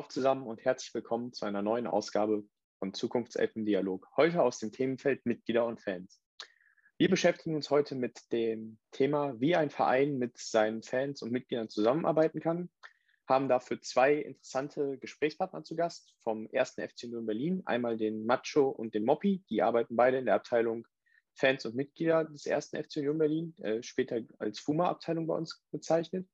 [0.00, 2.42] auf zusammen und herzlich willkommen zu einer neuen Ausgabe
[2.78, 4.08] von Zukunftselfen Dialog.
[4.16, 6.22] Heute aus dem Themenfeld Mitglieder und Fans.
[6.96, 11.68] Wir beschäftigen uns heute mit dem Thema, wie ein Verein mit seinen Fans und Mitgliedern
[11.68, 12.70] zusammenarbeiten kann.
[13.28, 17.62] Haben dafür zwei interessante Gesprächspartner zu Gast vom ersten FC Nürnberg Berlin.
[17.66, 19.44] Einmal den Macho und den Moppi.
[19.50, 20.88] Die arbeiten beide in der Abteilung
[21.34, 26.26] Fans und Mitglieder des ersten FC Union Berlin, äh, später als FUMA-Abteilung bei uns bezeichnet.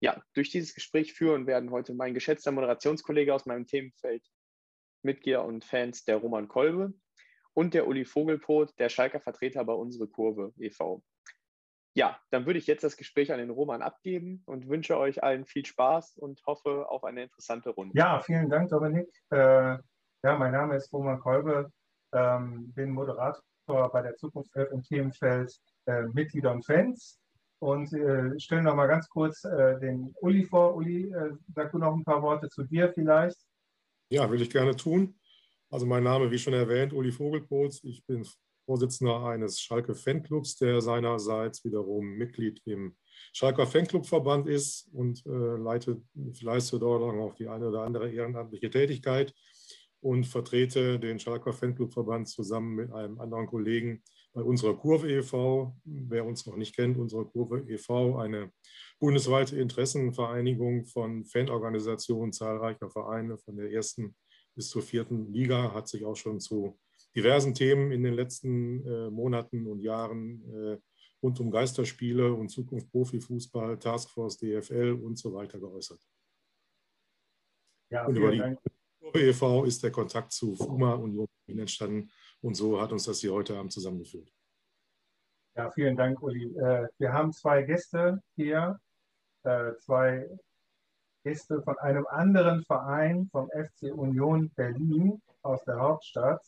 [0.00, 4.22] Ja, durch dieses Gespräch führen werden heute mein geschätzter Moderationskollege aus meinem Themenfeld
[5.02, 6.92] Mitglieder und Fans der Roman Kolbe
[7.54, 11.02] und der Uli Vogelpot, der Schalker Vertreter bei Unsere Kurve e.V.
[11.94, 15.46] Ja, dann würde ich jetzt das Gespräch an den Roman abgeben und wünsche euch allen
[15.46, 17.96] viel Spaß und hoffe auf eine interessante Runde.
[17.96, 19.08] Ja, vielen Dank, Dominik.
[19.30, 19.78] Äh,
[20.22, 21.72] ja, mein Name ist Roman Kolbe,
[22.12, 23.40] ähm, bin Moderator
[23.90, 27.18] bei der Zukunftself im Themenfeld äh, Mitglieder und Fans
[27.58, 30.74] und äh, stellen noch mal ganz kurz äh, den Uli vor.
[30.76, 33.36] Uli, äh, sag du noch ein paar Worte zu dir vielleicht.
[34.10, 35.18] Ja, will ich gerne tun.
[35.70, 37.82] Also mein Name, wie schon erwähnt, Uli Vogelpolz.
[37.82, 38.26] Ich bin
[38.66, 42.96] Vorsitzender eines Schalke Fanclubs, der seinerseits wiederum Mitglied im
[43.32, 46.02] Schalker Fanclubverband ist und äh, leite,
[46.40, 49.32] leiste dort auch die eine oder andere ehrenamtliche Tätigkeit
[50.00, 54.02] und vertrete den Schalker Fanclubverband zusammen mit einem anderen Kollegen
[54.36, 58.52] bei unserer Kurve e.V., wer uns noch nicht kennt, unsere Kurve e.V., eine
[59.00, 64.14] bundesweite Interessenvereinigung von Fanorganisationen zahlreicher Vereine von der ersten
[64.54, 66.78] bis zur vierten Liga, hat sich auch schon zu
[67.16, 70.76] diversen Themen in den letzten äh, Monaten und Jahren äh,
[71.22, 76.00] rund um Geisterspiele und Zukunft Profifußball, Taskforce DFL und so weiter geäußert.
[77.90, 78.56] Ja, und über die
[79.00, 79.64] Kurve e.V.
[79.64, 82.10] ist der Kontakt zu FUMA und entstanden,
[82.42, 84.32] und so hat uns das hier heute Abend zusammengeführt.
[85.56, 86.54] Ja, vielen Dank, Uli.
[86.58, 88.78] Äh, wir haben zwei Gäste hier,
[89.44, 90.28] äh, zwei
[91.24, 96.44] Gäste von einem anderen Verein, vom FC Union Berlin aus der Hauptstadt.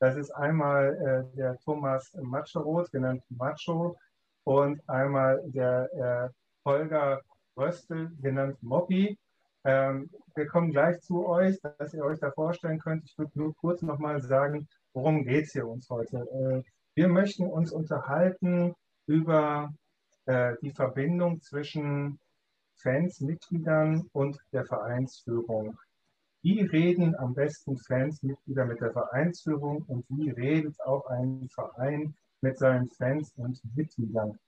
[0.00, 0.94] Das ist einmal
[1.32, 3.98] äh, der Thomas Matscherot, genannt Macho,
[4.44, 6.32] und einmal der
[6.64, 7.22] Holger
[7.56, 9.16] Röstel, genannt Moppi.
[9.64, 13.04] Ähm, wir kommen gleich zu euch, dass ihr euch da vorstellen könnt.
[13.04, 16.18] Ich würde nur kurz nochmal sagen, worum geht es hier uns heute?
[16.18, 16.62] Äh,
[16.94, 18.74] wir möchten uns unterhalten
[19.06, 19.72] über
[20.26, 22.18] äh, die Verbindung zwischen
[22.76, 25.78] Fans, Mitgliedern und der Vereinsführung.
[26.42, 32.14] Wie reden am besten Fans, Mitglieder mit der Vereinsführung und wie redet auch ein Verein
[32.40, 34.38] mit seinen Fans und Mitgliedern?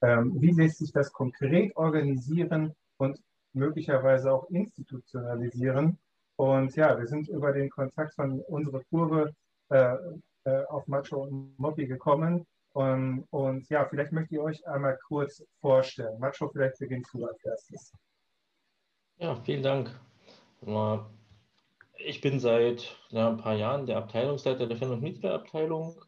[0.00, 3.20] Ähm, wie lässt sich das konkret organisieren und
[3.52, 5.98] möglicherweise auch institutionalisieren?
[6.36, 9.34] Und ja, wir sind über den Kontakt von unserer Kurve
[10.68, 12.46] auf Macho und Mobby gekommen.
[12.74, 16.18] Und, und, ja, vielleicht möchte ich euch einmal kurz vorstellen.
[16.18, 17.92] Macho, vielleicht beginnt du als erstes.
[19.18, 20.00] Ja, vielen Dank.
[21.98, 26.02] Ich bin seit ja, ein paar Jahren der Abteilungsleiter der Fan- und Mitgliederabteilung,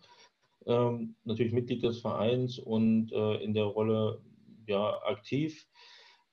[0.66, 4.20] ähm, natürlich Mitglied des Vereins und äh, in der Rolle
[4.66, 5.66] ja, aktiv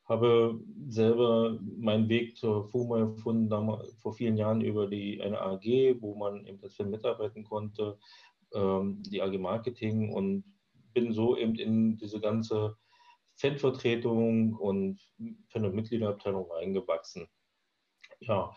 [0.06, 6.02] habe selber meinen Weg zur FUMA gefunden, damals, vor vielen Jahren über die, eine AG,
[6.02, 7.98] wo man als Fan mitarbeiten konnte,
[8.54, 10.44] ähm, die AG Marketing und
[10.94, 12.78] bin so eben in diese ganze
[13.36, 15.00] Fanvertretung und
[15.48, 17.28] Fan- und Mitgliederabteilung eingewachsen.
[18.20, 18.54] Ja,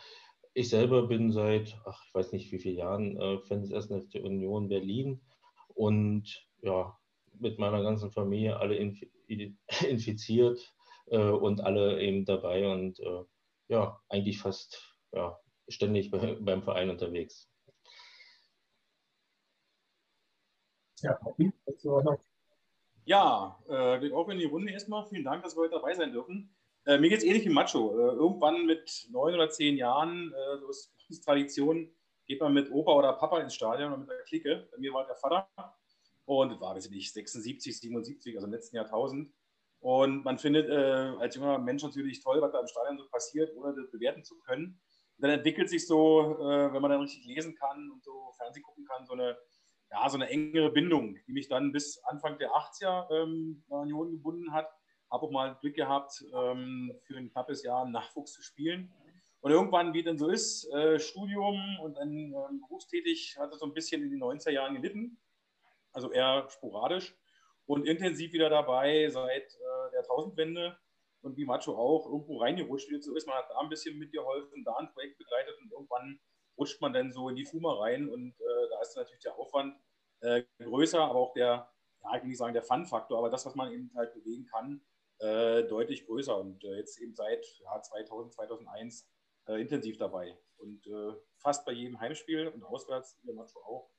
[0.52, 3.92] ich selber bin seit, ach, ich weiß nicht wie viele Jahren, äh, Fan des 1.
[3.92, 5.20] FC Union Berlin
[5.74, 6.96] und ja,
[7.38, 9.00] mit meiner ganzen Familie alle inf
[9.88, 10.74] infiziert
[11.06, 13.24] und alle eben dabei und äh,
[13.68, 14.82] ja, eigentlich fast
[15.12, 15.38] ja,
[15.68, 17.48] ständig bei, beim Verein unterwegs.
[21.02, 21.18] Ja,
[23.04, 25.06] ja äh, auch in die Runde erstmal.
[25.06, 26.54] Vielen Dank, dass wir heute dabei sein dürfen.
[26.86, 27.92] Äh, mir geht es ähnlich wie Macho.
[27.92, 31.90] Äh, irgendwann mit neun oder zehn Jahren, äh, so ist, ist Tradition,
[32.26, 34.68] geht man mit Opa oder Papa ins Stadion oder mit der Clique.
[34.70, 35.48] Bei mir war der Vater.
[36.26, 39.30] Und war, weiß ich nicht, 76, 77, also im letzten Jahrtausend.
[39.84, 43.54] Und man findet äh, als junger Mensch natürlich toll, was da im Stadion so passiert,
[43.54, 44.80] ohne das bewerten zu können.
[45.18, 48.62] Und dann entwickelt sich so, äh, wenn man dann richtig lesen kann und so Fernsehen
[48.62, 49.36] gucken kann, so eine,
[49.90, 54.12] ja, so eine engere Bindung, die mich dann bis Anfang der 80er ähm, bei Union
[54.12, 54.70] gebunden hat.
[55.10, 58.90] Habe auch mal Glück gehabt, ähm, für ein knappes Jahr Nachwuchs zu spielen.
[59.40, 63.66] Und irgendwann, wie dann so ist, äh, Studium und dann ähm, berufstätig, hat es so
[63.66, 65.18] ein bisschen in den 90er Jahren gelitten.
[65.92, 67.14] Also eher sporadisch
[67.66, 70.78] und intensiv wieder dabei seit äh, der Tausendwende
[71.22, 73.26] und wie Macho auch irgendwo reingerutscht, wie so ist.
[73.26, 76.20] Man hat da ein bisschen mitgeholfen, da ein Projekt begleitet und irgendwann
[76.58, 79.76] rutscht man dann so in die FUMA rein und äh, da ist natürlich der Aufwand
[80.20, 81.70] äh, größer, aber auch der,
[82.02, 84.84] ja, ich will nicht sagen der Fun-Faktor, aber das, was man eben halt bewegen kann,
[85.18, 86.36] äh, deutlich größer.
[86.38, 89.08] Und äh, jetzt eben seit ja, 2000, 2001
[89.46, 90.36] äh, intensiv dabei.
[90.56, 90.86] Und
[91.36, 93.90] fast bei jedem Heimspiel und auswärts, ihr Macho auch.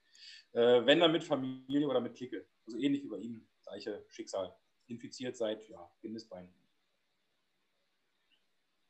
[0.54, 2.48] Wenn dann mit Familie oder mit Clique.
[2.66, 4.56] Also ähnlich wie bei ihm, gleiche Schicksal.
[4.88, 6.54] Infiziert seit ja, Kindesbeinen.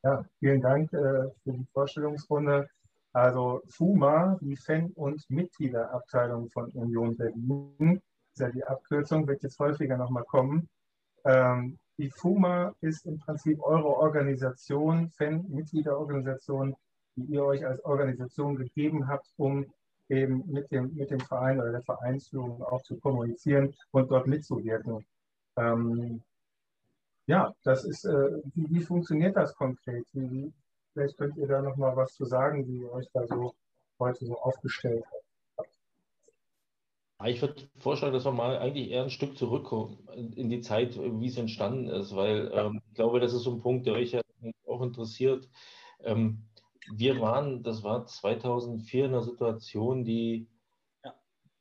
[0.02, 2.68] Ja, vielen Dank äh, für die Vorstellungsrunde.
[3.12, 8.02] Also FUMA, die Fan- und Mitgliederabteilung von Union Berlin,
[8.32, 10.68] ist ja die Abkürzung, wird jetzt häufiger nochmal kommen.
[11.24, 16.76] Ähm, die FUMA ist im Prinzip eure Organisation, Fan-Mitgliederorganisation,
[17.16, 19.72] die ihr euch als Organisation gegeben habt, um
[20.08, 25.04] eben mit dem, mit dem Verein oder der Vereinsführung auch zu kommunizieren und dort mitzuwirken.
[25.56, 26.22] Ähm,
[27.26, 30.06] ja, das ist, äh, wie, wie, funktioniert das konkret?
[30.12, 30.52] Wie,
[30.92, 33.54] vielleicht könnt ihr da noch mal was zu sagen, wie ihr euch da so
[33.98, 35.26] heute so aufgestellt habt.
[37.24, 41.26] Ich würde vorschlagen, dass wir mal eigentlich eher ein Stück zurückkommen in die Zeit, wie
[41.26, 44.20] es entstanden ist, weil ähm, ich glaube, das ist so ein Punkt, der euch ja
[44.66, 45.48] auch interessiert.
[46.00, 46.42] Ähm,
[46.94, 50.48] wir waren, das war 2004 in einer Situation, die,
[51.04, 51.14] ja.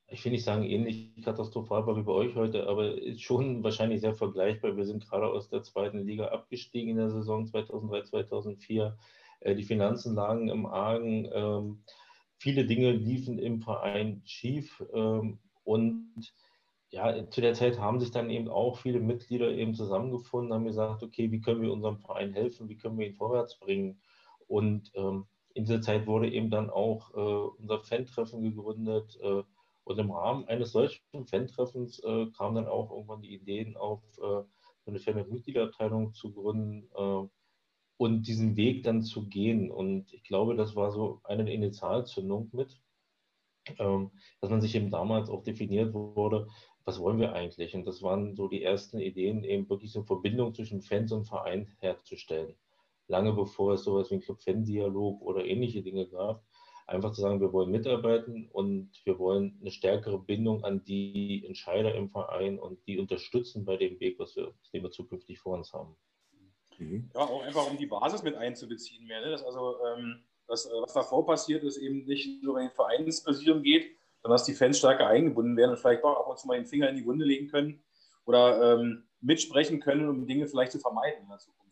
[0.07, 4.01] ich will nicht sagen ähnlich katastrophal war wie bei euch heute, aber ist schon wahrscheinlich
[4.01, 4.77] sehr vergleichbar.
[4.77, 8.98] Wir sind gerade aus der zweiten Liga abgestiegen in der Saison 2003, 2004.
[9.39, 11.30] Äh, die Finanzen lagen im Argen.
[11.33, 11.83] Ähm,
[12.38, 14.83] viele Dinge liefen im Verein schief.
[14.94, 16.33] Ähm, und
[16.89, 21.04] ja, zu der Zeit haben sich dann eben auch viele Mitglieder eben zusammengefunden, haben gesagt,
[21.04, 24.00] okay, wie können wir unserem Verein helfen, wie können wir ihn vorwärts bringen?
[24.47, 29.18] Und ähm, in dieser Zeit wurde eben dann auch äh, unser Fan-Treffen gegründet.
[29.21, 29.44] Äh,
[29.86, 34.44] und im Rahmen eines solchen Fan-Treffens äh, kamen dann auch irgendwann die Ideen auf, äh,
[34.88, 37.27] eine Fan- und Mitgliederabteilung zu gründen äh,
[37.97, 39.71] und diesen Weg dann zu gehen.
[39.71, 42.81] Und ich glaube, das war so eine Initialzündung mit,
[43.80, 46.48] ähm, dass man sich eben damals auch definiert wurde,
[46.83, 47.74] was wollen wir eigentlich?
[47.75, 51.25] Und das waren so die ersten Ideen, eben wirklich so eine Verbindung zwischen Fans und
[51.25, 52.56] Verein herzustellen
[53.07, 56.43] lange bevor es sowas wie ein Club-Fan-Dialog oder ähnliche Dinge gab,
[56.87, 61.95] einfach zu sagen, wir wollen mitarbeiten und wir wollen eine stärkere Bindung an die Entscheider
[61.95, 65.73] im Verein und die unterstützen bei dem Weg, was wir, den wir zukünftig vor uns
[65.73, 65.95] haben.
[66.77, 67.09] Mhm.
[67.13, 69.21] Ja, auch einfach um die Basis mit einzubeziehen mehr.
[69.21, 69.31] Ne?
[69.31, 73.63] Dass also ähm, das, äh, was davor passiert, ist eben nicht nur, wenn es Vereinspräsidium
[73.63, 76.57] geht, sondern dass die Fans stärker eingebunden werden und vielleicht auch ab und zu mal
[76.57, 77.83] den Finger in die Wunde legen können
[78.25, 81.64] oder ähm, mitsprechen können, um Dinge vielleicht zu vermeiden in der Zukunft.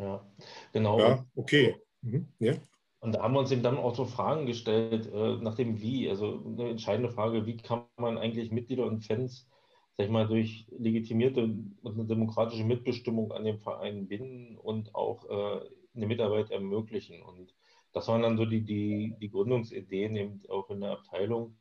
[0.00, 0.24] Ja,
[0.72, 0.98] genau.
[0.98, 1.76] Ja, okay.
[2.00, 2.26] Mhm.
[2.38, 2.54] Ja.
[3.00, 6.08] Und da haben wir uns eben dann auch so Fragen gestellt äh, nach dem Wie.
[6.08, 9.48] Also eine entscheidende Frage, wie kann man eigentlich Mitglieder und Fans,
[9.96, 15.24] sag ich mal, durch legitimierte und eine demokratische Mitbestimmung an dem Verein binden und auch
[15.28, 17.22] äh, eine Mitarbeit ermöglichen.
[17.22, 17.54] Und
[17.92, 21.56] das waren dann so die, die, die Gründungsideen eben auch in der Abteilung.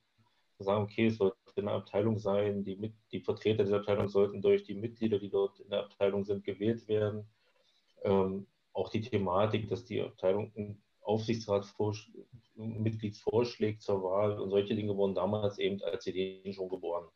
[0.57, 4.41] Zu sagen, okay, es sollte eine Abteilung sein, die, mit, die Vertreter dieser Abteilung sollten
[4.41, 7.27] durch die Mitglieder, die dort in der Abteilung sind, gewählt werden
[8.03, 14.95] ähm, auch die Thematik, dass die Abteilung einen Aufsichtsratsmitglied vorschlägt zur Wahl und solche Dinge
[14.95, 17.07] wurden damals eben als Ideen schon geboren.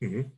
[0.00, 0.32] Mhm.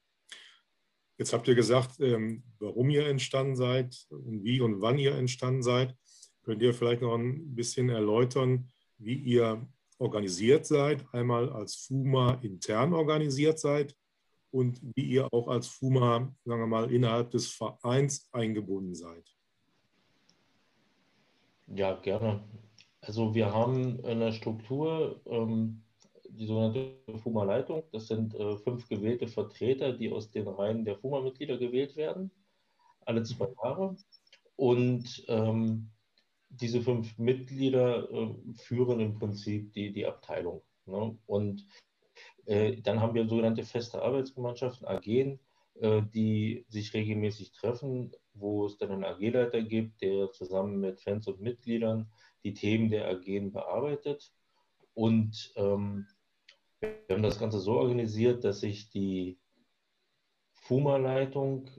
[1.19, 5.63] Jetzt habt ihr gesagt, ähm, warum ihr entstanden seid und wie und wann ihr entstanden
[5.63, 5.95] seid.
[6.43, 9.69] Könnt ihr vielleicht noch ein bisschen erläutern, wie ihr
[9.99, 11.05] organisiert seid?
[11.13, 13.95] Einmal als FUMA intern organisiert seid
[14.51, 19.25] und wie ihr auch als FUMA, sagen wir mal, innerhalb des Vereins eingebunden seid.
[21.69, 22.43] Ja, gerne.
[23.01, 25.83] Also wir haben eine Struktur, ähm,
[26.29, 27.85] die sogenannte FUMA-Leitung.
[27.93, 32.31] Das sind äh, fünf gewählte Vertreter, die aus den Reihen der FUMA-Mitglieder gewählt werden,
[33.07, 33.97] alle zwei Jahre.
[34.57, 35.91] Und ähm,
[36.49, 40.63] diese fünf Mitglieder äh, führen im Prinzip die, die Abteilung.
[40.87, 41.17] Ne?
[41.27, 41.67] Und
[42.51, 45.39] dann haben wir sogenannte feste Arbeitsgemeinschaften, AGen,
[45.81, 51.29] äh, die sich regelmäßig treffen, wo es dann einen AG-Leiter gibt, der zusammen mit Fans
[51.29, 52.11] und Mitgliedern
[52.43, 54.33] die Themen der AGen bearbeitet.
[54.95, 56.07] Und ähm,
[56.81, 59.39] wir haben das Ganze so organisiert, dass sich die
[60.53, 61.71] FUMA-Leitung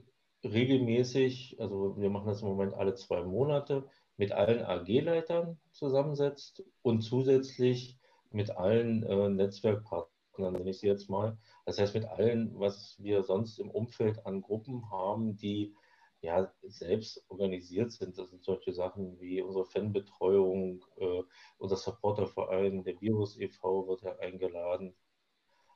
[0.42, 3.86] regelmäßig, also wir machen das im Moment alle zwei Monate,
[4.16, 7.98] mit allen AG-Leitern zusammensetzt und zusätzlich
[8.30, 11.38] mit allen äh, Netzwerkpartnern nenne ich sie jetzt mal.
[11.66, 15.74] Das heißt, mit allen, was wir sonst im Umfeld an Gruppen haben, die
[16.22, 18.16] ja selbst organisiert sind.
[18.16, 21.22] Das sind solche Sachen wie unsere Fanbetreuung, äh,
[21.58, 23.88] unser Supporterverein, der Virus e.V.
[23.88, 24.94] wird ja eingeladen,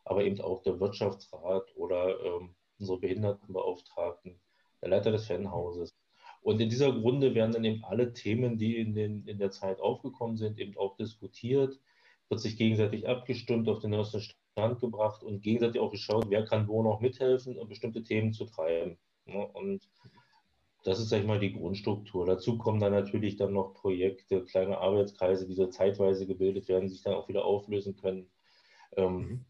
[0.05, 4.41] aber eben auch der Wirtschaftsrat oder ähm, unsere Behindertenbeauftragten,
[4.81, 5.95] der Leiter des Fanhauses.
[6.43, 9.81] Und in dieser Grunde werden dann eben alle Themen, die in, den, in der Zeit
[9.81, 11.81] aufgekommen sind, eben auch diskutiert,
[12.28, 16.68] wird sich gegenseitig abgestimmt auf den neuesten Stand gebracht und gegenseitig auch geschaut, wer kann
[16.68, 18.99] wo noch mithelfen, um bestimmte Themen zu treiben.
[19.26, 19.88] Und
[20.85, 22.26] das ist, sag ich mal, die Grundstruktur.
[22.26, 27.02] Dazu kommen dann natürlich dann noch Projekte, kleine Arbeitskreise, die so zeitweise gebildet werden, sich
[27.02, 28.30] dann auch wieder auflösen können.
[28.97, 29.45] Ähm, mhm.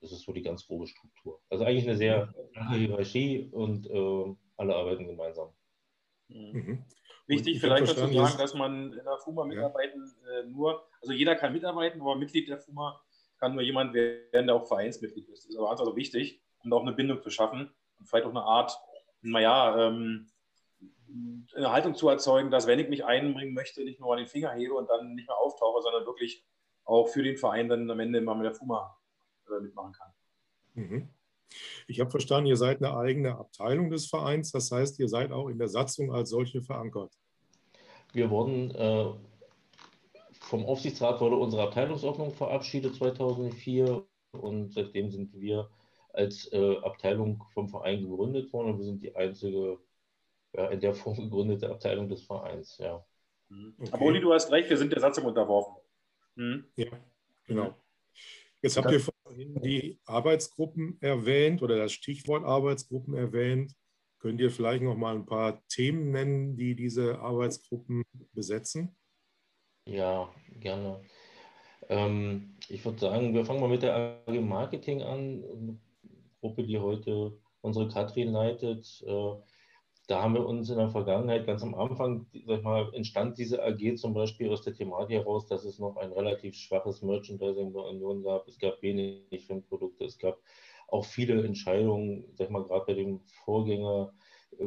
[0.00, 1.40] Das ist so die ganz grobe Struktur.
[1.48, 2.34] Also eigentlich eine sehr
[2.70, 5.48] Hierarchie und äh, alle arbeiten gemeinsam.
[6.28, 6.84] Mhm.
[7.26, 10.40] Wichtig vielleicht dazu sagen, dass man in der FUMA mitarbeiten ja.
[10.40, 13.00] äh, nur, also jeder kann mitarbeiten, aber Mitglied der FUMA
[13.38, 15.44] kann nur jemand werden, der auch Vereinsmitglied ist.
[15.44, 18.42] Das ist aber also wichtig, um auch eine Bindung zu schaffen und vielleicht auch eine
[18.42, 18.76] Art,
[19.20, 20.28] naja, ähm,
[21.54, 24.52] eine Haltung zu erzeugen, dass wenn ich mich einbringen möchte, nicht nur an den Finger
[24.52, 26.44] hebe und dann nicht mehr auftauche, sondern wirklich
[26.84, 28.96] auch für den Verein dann am Ende immer mit der FUMA
[29.48, 30.12] äh, mitmachen kann.
[30.74, 31.08] Mhm.
[31.86, 35.48] Ich habe verstanden, ihr seid eine eigene Abteilung des Vereins, das heißt, ihr seid auch
[35.48, 37.12] in der Satzung als solche verankert.
[38.12, 39.06] Wir wurden äh,
[40.40, 45.70] vom Aufsichtsrat wurde unsere Abteilungsordnung verabschiedet 2004 und seitdem sind wir
[46.12, 49.78] als äh, Abteilung vom Verein gegründet worden und wir sind die einzige
[50.54, 52.76] ja, in der Form gegründete Abteilung des Vereins.
[52.78, 53.04] Ja.
[53.48, 53.74] Mhm.
[53.78, 53.90] Okay.
[53.92, 55.74] Aber Uli, du hast recht, wir sind der Satzung unterworfen.
[56.34, 56.66] Mhm.
[56.76, 56.88] Ja,
[57.46, 57.74] genau.
[58.62, 63.74] Jetzt habt ihr vorhin die Arbeitsgruppen erwähnt oder das Stichwort Arbeitsgruppen erwähnt.
[64.20, 68.96] Könnt ihr vielleicht noch mal ein paar Themen nennen, die diese Arbeitsgruppen besetzen?
[69.84, 71.00] Ja, gerne.
[71.88, 75.80] Ähm, ich würde sagen, wir fangen mal mit der AG Marketing an, eine
[76.40, 79.02] Gruppe, die heute unsere Katrin leitet.
[79.04, 79.34] Äh,
[80.08, 83.62] da haben wir uns in der Vergangenheit ganz am Anfang, sag ich mal, entstand diese
[83.62, 87.84] AG zum Beispiel aus der Thematik heraus, dass es noch ein relativ schwaches Merchandising der
[87.84, 88.48] Union gab.
[88.48, 90.38] Es gab wenig Filmprodukte, es gab
[90.88, 94.12] auch viele Entscheidungen, sag ich mal, gerade bei dem Vorgänger,
[94.58, 94.66] äh,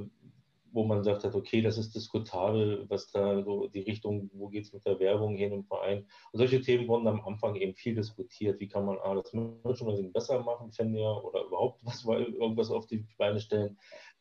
[0.72, 4.66] wo man sagt hat, okay, das ist diskutabel, was da so die Richtung, wo geht
[4.66, 6.06] es mit der Werbung hin im Verein.
[6.34, 8.60] Und solche Themen wurden am Anfang eben viel diskutiert.
[8.60, 12.88] Wie kann man A, das Merchandising besser machen, fände ja, oder überhaupt was, irgendwas auf
[12.88, 13.78] die Beine stellen.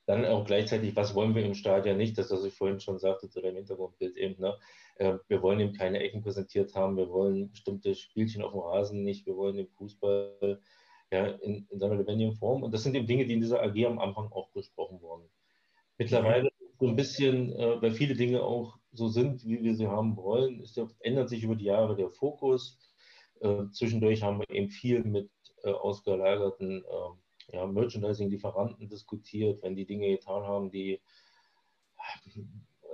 [0.07, 3.31] Dann auch gleichzeitig, was wollen wir im Stadion nicht, das, was ich vorhin schon sagte
[3.31, 4.41] zu dem Hintergrundbild eben.
[4.41, 4.59] Ne?
[4.97, 9.03] Äh, wir wollen eben keine Ecken präsentiert haben, wir wollen bestimmte Spielchen auf dem Rasen
[9.03, 10.61] nicht, wir wollen den Fußball
[11.11, 12.63] ja, in, in seiner lebendigen Form.
[12.63, 15.29] Und das sind eben Dinge, die in dieser AG am Anfang auch besprochen wurden.
[15.97, 20.17] Mittlerweile so ein bisschen, äh, weil viele Dinge auch so sind, wie wir sie haben
[20.17, 22.79] wollen, ist der, ändert sich über die Jahre der Fokus.
[23.41, 25.31] Äh, zwischendurch haben wir eben viel mit
[25.63, 27.19] äh, ausgelagerten ähm,
[27.53, 31.01] ja, Merchandising-Lieferanten diskutiert, wenn die Dinge getan haben, die,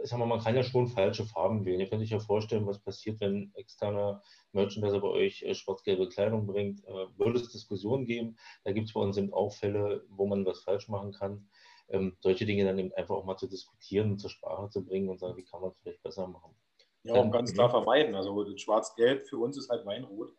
[0.02, 1.80] ich sag mal, man kann ja schon falsche Farben wählen.
[1.80, 6.47] Ihr könnt euch ja vorstellen, was passiert, wenn externer Merchandiser bei euch äh, schwarz-gelbe Kleidung
[6.47, 6.85] bringt.
[6.85, 8.37] Äh, würde es Diskussionen geben?
[8.64, 11.49] Da gibt es bei uns eben auch Fälle, wo man was falsch machen kann.
[11.88, 15.09] Ähm, solche Dinge dann eben einfach auch mal zu diskutieren und zur Sprache zu bringen
[15.09, 16.54] und sagen, wie kann man es vielleicht besser machen.
[17.02, 18.14] Ja, auch ganz klar vermeiden.
[18.14, 20.33] Also Schwarz-Gelb für uns ist halt Weinrot.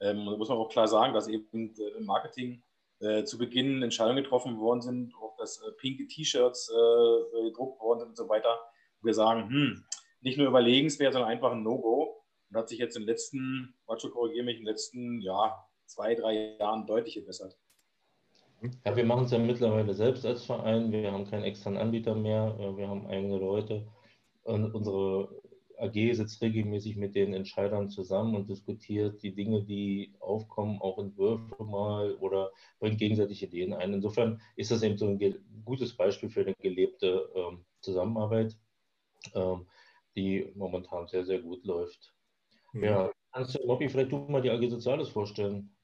[0.00, 2.62] Ähm, da muss man auch klar sagen, dass eben äh, im Marketing
[3.00, 8.00] äh, zu Beginn Entscheidungen getroffen worden sind, auch dass äh, pinke T-Shirts äh, gedruckt worden
[8.00, 8.58] sind und so weiter.
[9.00, 9.84] Und wir sagen, hm,
[10.20, 12.22] nicht nur überlegenswert, sondern einfach ein No-Go.
[12.50, 15.54] Und hat sich jetzt den letzten, Macho korrigiere mich, in den letzten ja,
[15.86, 17.56] zwei, drei Jahren deutlich gebessert.
[18.84, 20.90] Ja, wir machen es ja mittlerweile selbst als Verein.
[20.90, 22.56] Wir haben keinen externen Anbieter mehr.
[22.76, 23.86] Wir haben eigene Leute.
[24.44, 25.42] Und unsere
[25.78, 31.64] AG sitzt regelmäßig mit den Entscheidern zusammen und diskutiert die Dinge, die aufkommen, auch Entwürfe
[31.64, 33.94] mal oder bringt gegenseitig Ideen ein.
[33.94, 38.56] Insofern ist das eben so ein gutes Beispiel für eine gelebte ähm, Zusammenarbeit,
[39.34, 39.66] ähm,
[40.16, 42.14] die momentan sehr, sehr gut läuft.
[42.72, 42.84] Mhm.
[42.84, 45.74] Ja, kannst du, Lobby, vielleicht du mal die AG Soziales vorstellen?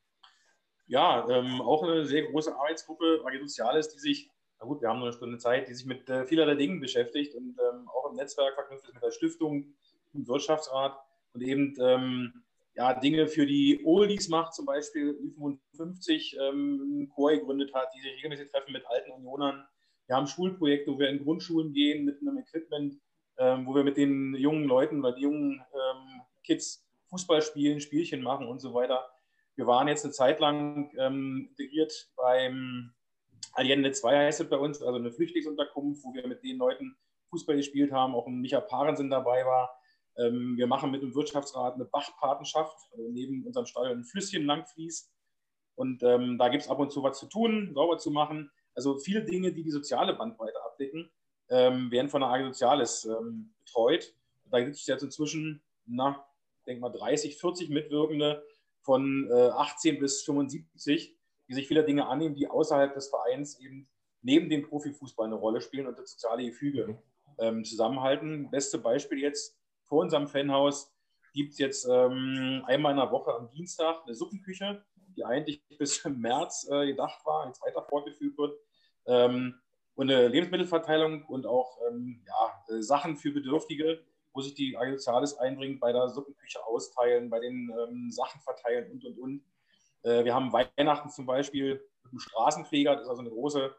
[0.87, 4.31] Ja, ähm, auch eine sehr große Arbeitsgruppe, AG Soziales, die sich
[4.61, 7.35] na gut, wir haben nur eine Stunde Zeit, die sich mit äh, vielerlei Dingen beschäftigt
[7.35, 9.75] und ähm, auch im Netzwerk verknüpft ist mit der Stiftung,
[10.13, 10.97] Wirtschaftsrat
[11.33, 12.43] und eben ähm,
[12.75, 18.13] ja, Dinge für die Oldies macht, zum Beispiel Ü55 ähm, Chor gegründet hat, die sich
[18.17, 19.65] regelmäßig treffen mit alten Unionern.
[20.07, 22.97] Wir haben Schulprojekte, wo wir in Grundschulen gehen mit einem Equipment,
[23.39, 28.23] ähm, wo wir mit den jungen Leuten oder die jungen ähm, Kids Fußball spielen, Spielchen
[28.23, 29.09] machen und so weiter.
[29.57, 32.93] Wir waren jetzt eine Zeit lang ähm, integriert beim
[33.53, 36.97] Allende 2 heißt es bei uns, also eine Flüchtlingsunterkunft, wo wir mit den Leuten
[37.31, 39.80] Fußball gespielt haben, auch ein Micha Parensen dabei war.
[40.21, 44.67] Ähm, wir machen mit dem Wirtschaftsrat eine Bachpatenschaft, also neben unserem Stadion ein Flüsschen lang
[44.67, 45.11] fließt.
[45.77, 48.51] Und ähm, da gibt es ab und zu was zu tun, sauber zu machen.
[48.75, 51.11] Also viele Dinge, die die soziale Bandbreite abdecken,
[51.49, 54.15] ähm, werden von der AG Soziales ähm, betreut.
[54.45, 56.25] Da gibt es jetzt inzwischen, na,
[56.59, 58.45] ich denke mal 30, 40 Mitwirkende
[58.83, 61.17] von äh, 18 bis 75,
[61.49, 63.89] die sich vieler Dinge annehmen, die außerhalb des Vereins eben
[64.23, 66.99] neben dem Profifußball eine Rolle spielen und das soziale Gefüge
[67.39, 68.51] ähm, zusammenhalten.
[68.51, 69.60] Beste Beispiel jetzt
[69.91, 70.95] vor unserem Fanhaus
[71.35, 74.85] gibt es jetzt ähm, einmal in der Woche am Dienstag eine Suppenküche,
[75.17, 78.59] die eigentlich bis März äh, gedacht war, jetzt weiter fortgeführt wird.
[79.07, 79.61] Ähm,
[79.97, 84.93] und eine Lebensmittelverteilung und auch ähm, ja, äh, Sachen für Bedürftige, wo sich die AG
[84.93, 89.45] Soziales einbringt, bei der Suppenküche austeilen, bei den ähm, Sachen verteilen und, und, und.
[90.03, 93.75] Äh, wir haben Weihnachten zum Beispiel mit einem Straßenfeger, das ist also eine große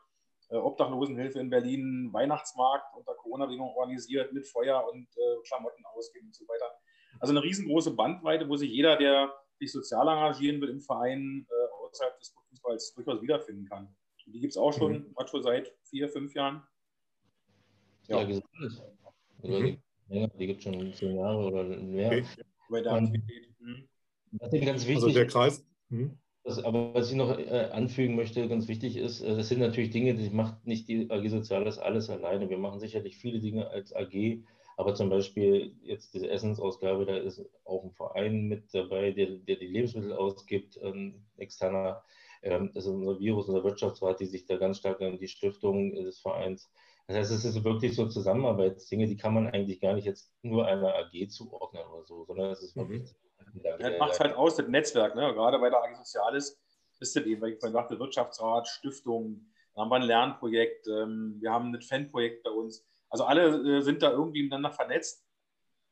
[0.57, 6.45] Obdachlosenhilfe in Berlin, Weihnachtsmarkt unter Corona-Bedingungen organisiert mit Feuer und äh, Klamotten ausgeben und so
[6.47, 6.71] weiter.
[7.19, 11.87] Also eine riesengroße Bandbreite, wo sich jeder, der sich sozial engagieren will im Verein, äh,
[11.87, 13.95] außerhalb des Fußballs durchaus wiederfinden kann.
[14.25, 15.27] Und die gibt es auch schon, mhm.
[15.27, 16.63] schon seit vier, fünf Jahren.
[18.07, 18.41] Ja, ja also
[19.43, 19.81] mhm.
[20.09, 22.07] die, die gibt es schon zehn Jahre oder mehr.
[22.07, 22.25] Okay.
[22.69, 23.49] Bei der Aktivität.
[23.59, 23.87] Mhm.
[24.33, 25.65] Was ganz wichtig also der Kreis.
[25.89, 26.17] Mhm.
[26.43, 29.91] Das, aber was ich noch äh, anfügen möchte, ganz wichtig ist, äh, das sind natürlich
[29.91, 32.49] Dinge, die macht nicht die AG Soziales alles alleine.
[32.49, 34.43] Wir machen sicherlich viele Dinge als AG,
[34.75, 39.57] aber zum Beispiel jetzt diese Essensausgabe, da ist auch ein Verein mit dabei, der, der
[39.57, 42.03] die Lebensmittel ausgibt, ein externer,
[42.41, 45.93] ähm, das ist unser Virus, unser Wirtschaftsrat, die sich da ganz stark an die Stiftung
[45.93, 46.71] des Vereins.
[47.07, 50.65] Das heißt, es ist wirklich so Zusammenarbeitsdinge, die kann man eigentlich gar nicht jetzt nur
[50.65, 53.03] einer AG zuordnen oder so, sondern es ist wirklich.
[53.03, 53.30] Mhm.
[53.53, 55.33] Das macht es halt aus, das Netzwerk, ne?
[55.33, 56.59] gerade bei der AG Soziales
[56.99, 61.51] ist das eben, weil ich sagte, Wirtschaftsrat, Stiftung, da haben wir ein Lernprojekt, ähm, wir
[61.51, 65.23] haben ein Fanprojekt bei uns also alle äh, sind da irgendwie miteinander vernetzt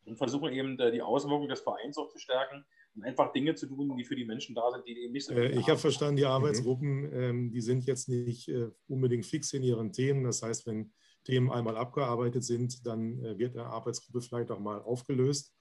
[0.06, 3.68] und versuchen eben äh, die Auswirkungen des Vereins auch zu stärken und einfach Dinge zu
[3.68, 5.34] tun, die für die Menschen da sind, die eben nicht so.
[5.34, 7.14] Äh, ich habe verstanden, die Arbeitsgruppen, mhm.
[7.14, 10.24] ähm, die sind jetzt nicht äh, unbedingt fix in ihren Themen.
[10.24, 10.94] Das heißt, wenn
[11.26, 15.54] Themen einmal abgearbeitet sind, dann äh, wird eine Arbeitsgruppe vielleicht auch mal aufgelöst.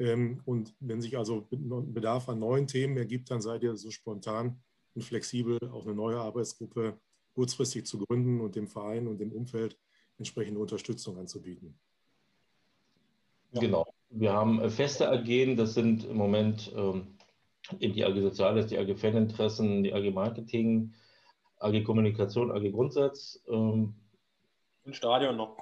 [0.00, 4.58] Ähm, und wenn sich also Bedarf an neuen Themen ergibt, dann seid ihr so spontan
[4.94, 6.98] und flexibel, auch eine neue Arbeitsgruppe
[7.34, 9.78] kurzfristig zu gründen und dem Verein und dem Umfeld
[10.16, 11.78] entsprechende Unterstützung anzubieten.
[13.52, 13.60] Ja.
[13.60, 13.86] Genau.
[14.08, 17.18] Wir haben äh, feste AG, das sind im Moment ähm,
[17.78, 20.94] die AG Soziales, die AG Faninteressen, die AG Marketing,
[21.58, 23.42] AG Kommunikation, AG Grundsatz.
[23.48, 23.94] Ähm,
[24.84, 25.56] und Stadion noch.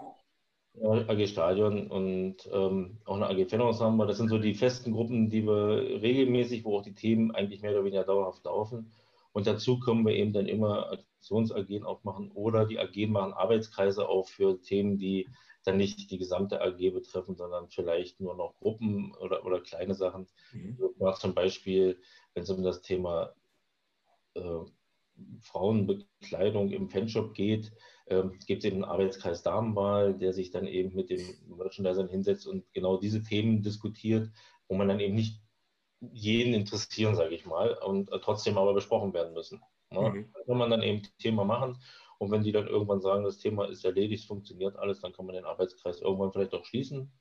[0.83, 4.07] AG Stadion und ähm, auch eine AG Fanensemble.
[4.07, 7.73] Das sind so die festen Gruppen, die wir regelmäßig, wo auch die Themen eigentlich mehr
[7.73, 8.93] oder weniger dauerhaft laufen.
[9.33, 14.31] Und dazu können wir eben dann immer Aktions-AG aufmachen oder die AG machen Arbeitskreise auf
[14.31, 15.29] für Themen, die
[15.65, 20.27] dann nicht die gesamte AG betreffen, sondern vielleicht nur noch Gruppen oder, oder kleine Sachen.
[20.53, 20.79] Mhm.
[21.19, 22.01] Zum Beispiel,
[22.35, 23.35] wenn es um das Thema
[24.35, 24.61] äh,
[25.41, 27.73] Frauenbekleidung im Fanshop geht,
[28.11, 32.47] äh, gibt es eben einen Arbeitskreis Damenwahl, der sich dann eben mit dem Merchandiser hinsetzt
[32.47, 34.31] und genau diese Themen diskutiert,
[34.69, 35.41] wo man dann eben nicht
[36.01, 39.61] jeden interessieren, sage ich mal, und äh, trotzdem aber besprochen werden müssen.
[39.91, 40.01] Ne?
[40.01, 40.33] Mhm.
[40.47, 41.79] Kann man dann eben Thema machen
[42.19, 45.35] und wenn die dann irgendwann sagen, das Thema ist erledigt, funktioniert alles, dann kann man
[45.35, 47.13] den Arbeitskreis irgendwann vielleicht auch schließen.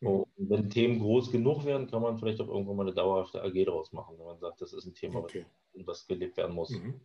[0.00, 0.08] Mhm.
[0.08, 3.64] Und wenn Themen groß genug werden, kann man vielleicht auch irgendwann mal eine dauerhafte AG
[3.64, 5.44] daraus machen, wenn man sagt, das ist ein Thema, okay.
[5.74, 6.70] was gelebt werden muss.
[6.70, 7.00] Mhm.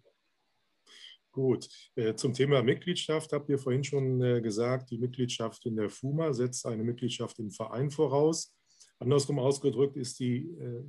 [1.32, 5.90] Gut, äh, zum Thema Mitgliedschaft habt ihr vorhin schon äh, gesagt, die Mitgliedschaft in der
[5.90, 8.56] FUMA setzt eine Mitgliedschaft im Verein voraus.
[8.98, 10.84] Andersrum ausgedrückt ist die äh,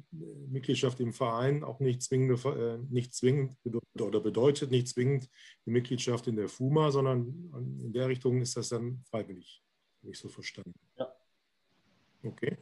[0.48, 3.56] Mitgliedschaft im Verein auch nicht, zwingende, nicht zwingend
[4.00, 5.28] oder bedeutet nicht zwingend
[5.66, 9.62] die Mitgliedschaft in der FUMA, sondern in der Richtung ist das dann freiwillig,
[10.00, 10.74] habe ich so verstanden.
[10.98, 11.12] Ja.
[12.24, 12.58] Okay.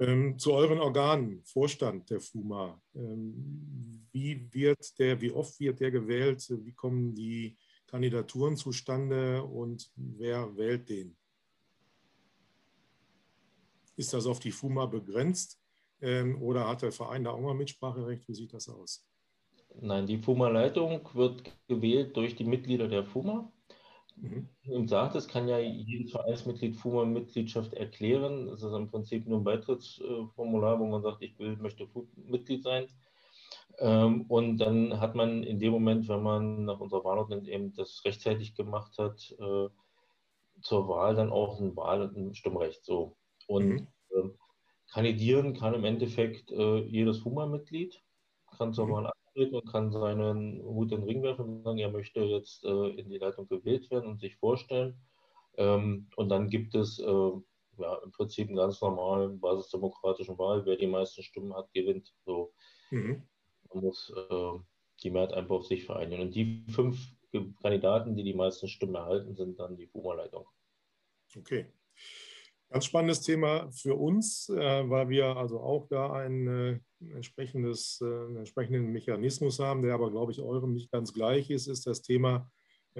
[0.00, 2.80] Ähm, zu euren Organen, Vorstand der FUMA.
[2.94, 6.42] Ähm, wie wird der, wie oft wird der gewählt?
[6.64, 11.14] Wie kommen die Kandidaturen zustande und wer wählt den?
[13.94, 15.60] Ist das auf die FUMA begrenzt
[16.00, 18.26] ähm, oder hat der Verein da auch mal Mitspracherecht?
[18.26, 19.06] Wie sieht das aus?
[19.82, 23.52] Nein, die FUMA-Leitung wird gewählt durch die Mitglieder der FUMA.
[24.20, 24.48] Mhm.
[24.64, 28.46] Im sagt, es kann ja jedes Vereinsmitglied FUMA-Mitgliedschaft erklären.
[28.46, 31.88] Das ist im Prinzip nur ein Beitrittsformular, wo man sagt, ich will, möchte
[32.26, 32.86] Mitglied sein.
[33.78, 38.02] Ähm, und dann hat man in dem Moment, wenn man nach unserer Wahlordnung eben das
[38.04, 39.68] rechtzeitig gemacht hat, äh,
[40.60, 42.84] zur Wahl dann auch ein Wahl- und ein Stimmrecht.
[42.84, 43.16] So.
[43.46, 43.86] Und mhm.
[44.10, 44.28] äh,
[44.92, 48.02] kandidieren kann im Endeffekt äh, jedes FUMA-Mitglied,
[48.58, 48.92] kann zur mhm.
[48.92, 52.64] Wahl antreten und kann seinen Hut in den Ring werfen und sagen, er möchte jetzt
[52.64, 54.96] äh, in die Leitung gewählt werden und sich vorstellen.
[55.56, 57.32] Ähm, und dann gibt es äh,
[57.78, 60.64] ja, im Prinzip einen ganz normalen basisdemokratischen Wahl.
[60.66, 62.14] Wer die meisten Stimmen hat, gewinnt.
[62.24, 62.52] So.
[62.90, 63.22] Mhm.
[63.72, 64.58] Man muss äh,
[65.02, 66.22] die Mehrheit einfach auf sich vereinigen.
[66.22, 66.98] Und die fünf
[67.62, 70.46] Kandidaten, die die meisten Stimmen erhalten, sind dann die FUMA-Leitung.
[71.36, 71.66] Okay.
[72.68, 78.04] Ganz spannendes Thema für uns, äh, weil wir also auch da ein äh, entsprechendes, äh,
[78.04, 82.02] einen entsprechenden Mechanismus haben, der aber, glaube ich, eurem nicht ganz gleich ist, ist das
[82.02, 82.50] Thema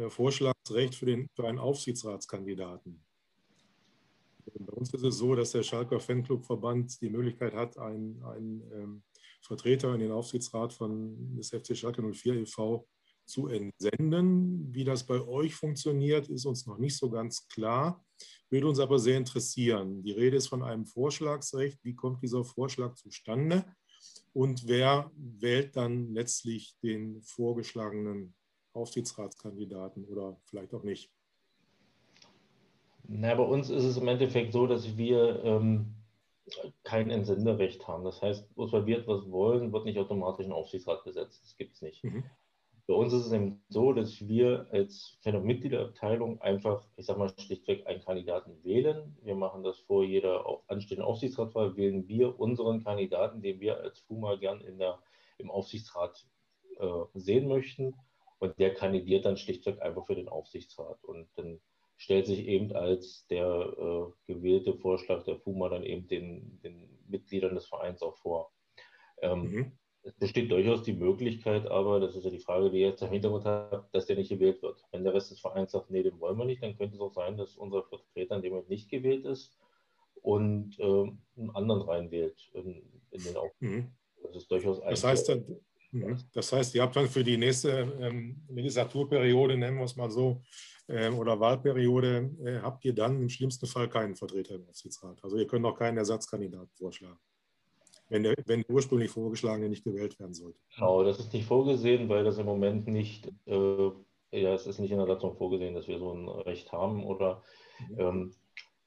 [0.09, 3.03] Vorschlagsrecht für, den, für einen Aufsichtsratskandidaten.
[4.59, 9.03] Bei uns ist es so, dass der Schalker Fanclubverband die Möglichkeit hat, einen, einen ähm,
[9.43, 12.87] Vertreter in den Aufsichtsrat von des FC Schalke 04 e.V.
[13.25, 14.75] zu entsenden.
[14.75, 18.05] Wie das bei euch funktioniert, ist uns noch nicht so ganz klar,
[18.51, 20.03] würde uns aber sehr interessieren.
[20.03, 21.79] Die Rede ist von einem Vorschlagsrecht.
[21.83, 23.65] Wie kommt dieser Vorschlag zustande?
[24.33, 28.35] Und wer wählt dann letztlich den vorgeschlagenen
[28.73, 31.11] Aufsichtsratskandidaten oder vielleicht auch nicht?
[33.09, 35.97] Na, bei uns ist es im Endeffekt so, dass wir ähm,
[36.85, 38.05] kein Entsenderecht haben.
[38.05, 41.43] Das heißt, weil wir etwas wollen, wird nicht automatisch ein Aufsichtsrat besetzt.
[41.43, 42.05] Das gibt es nicht.
[42.05, 42.25] Mhm.
[42.91, 47.87] Bei uns ist es eben so, dass wir als Mitgliederabteilung einfach, ich sag mal, schlichtweg
[47.87, 49.17] einen Kandidaten wählen.
[49.23, 54.35] Wir machen das vor jeder anstehenden Aufsichtsratwahl, wählen wir unseren Kandidaten, den wir als FUMA
[54.35, 54.99] gern in der,
[55.39, 56.27] im Aufsichtsrat
[56.81, 57.95] äh, sehen möchten.
[58.41, 61.05] Und der kandidiert dann schlichtweg einfach für den Aufsichtsrat.
[61.05, 61.61] Und dann
[61.97, 67.55] stellt sich eben als der äh, gewählte Vorschlag der FUMA dann eben den, den Mitgliedern
[67.55, 68.51] des Vereins auch vor.
[69.23, 69.79] Ähm, mhm.
[70.21, 73.09] Es besteht durchaus die Möglichkeit, aber das ist ja die Frage, die ihr jetzt im
[73.09, 74.85] Hintergrund habt, dass der nicht gewählt wird.
[74.93, 77.15] Wenn der Rest des Vereins sagt, nee, den wollen wir nicht, dann könnte es auch
[77.15, 79.57] sein, dass unser Vertreter in dem Moment nicht gewählt ist
[80.21, 83.75] und äh, einen anderen reinwählt in, in den Aufgaben.
[83.75, 83.93] Mhm.
[84.23, 85.57] Das ist durchaus Das heißt, dann,
[85.91, 86.19] mhm.
[86.35, 90.43] das heißt, ihr habt dann für die nächste ähm, Legislaturperiode, nennen wir es mal so,
[90.89, 95.19] ähm, oder Wahlperiode, äh, habt ihr dann im schlimmsten Fall keinen Vertreter im Aufsichtsrat.
[95.23, 97.19] Also ihr könnt auch keinen Ersatzkandidaten vorschlagen,
[98.11, 100.59] wenn der, wenn der ursprünglich vorgeschlagene nicht gewählt werden sollte.
[100.75, 103.91] Genau, das ist nicht vorgesehen, weil das im Moment nicht, äh,
[104.33, 107.05] ja, es ist nicht in der Satzung vorgesehen, dass wir so ein Recht haben.
[107.05, 107.43] Oder
[107.89, 108.01] mhm.
[108.01, 108.35] ähm,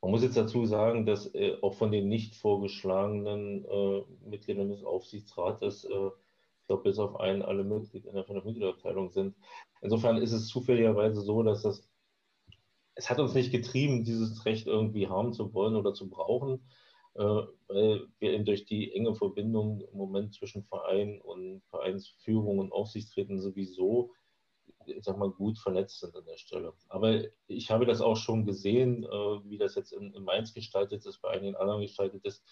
[0.01, 4.83] man muss jetzt dazu sagen, dass äh, auch von den nicht vorgeschlagenen äh, Mitgliedern des
[4.83, 6.09] Aufsichtsrates äh,
[6.63, 9.35] ich glaube, bis auf einen alle Mitglieder in der Mitgliederabteilung sind.
[9.81, 11.89] Insofern ist es zufälligerweise so, dass das
[12.95, 16.61] es hat uns nicht getrieben, dieses Recht irgendwie haben zu wollen oder zu brauchen,
[17.15, 23.39] weil wir eben durch die enge Verbindung im Moment zwischen Verein und Vereinsführung und Aufsichtstreten
[23.39, 24.13] sowieso,
[24.85, 26.73] ich sag mal, gut vernetzt sind an der Stelle.
[26.89, 29.09] Aber ich habe das auch schon gesehen, äh,
[29.49, 32.43] wie das jetzt in, in Mainz gestaltet ist, bei einigen anderen gestaltet ist.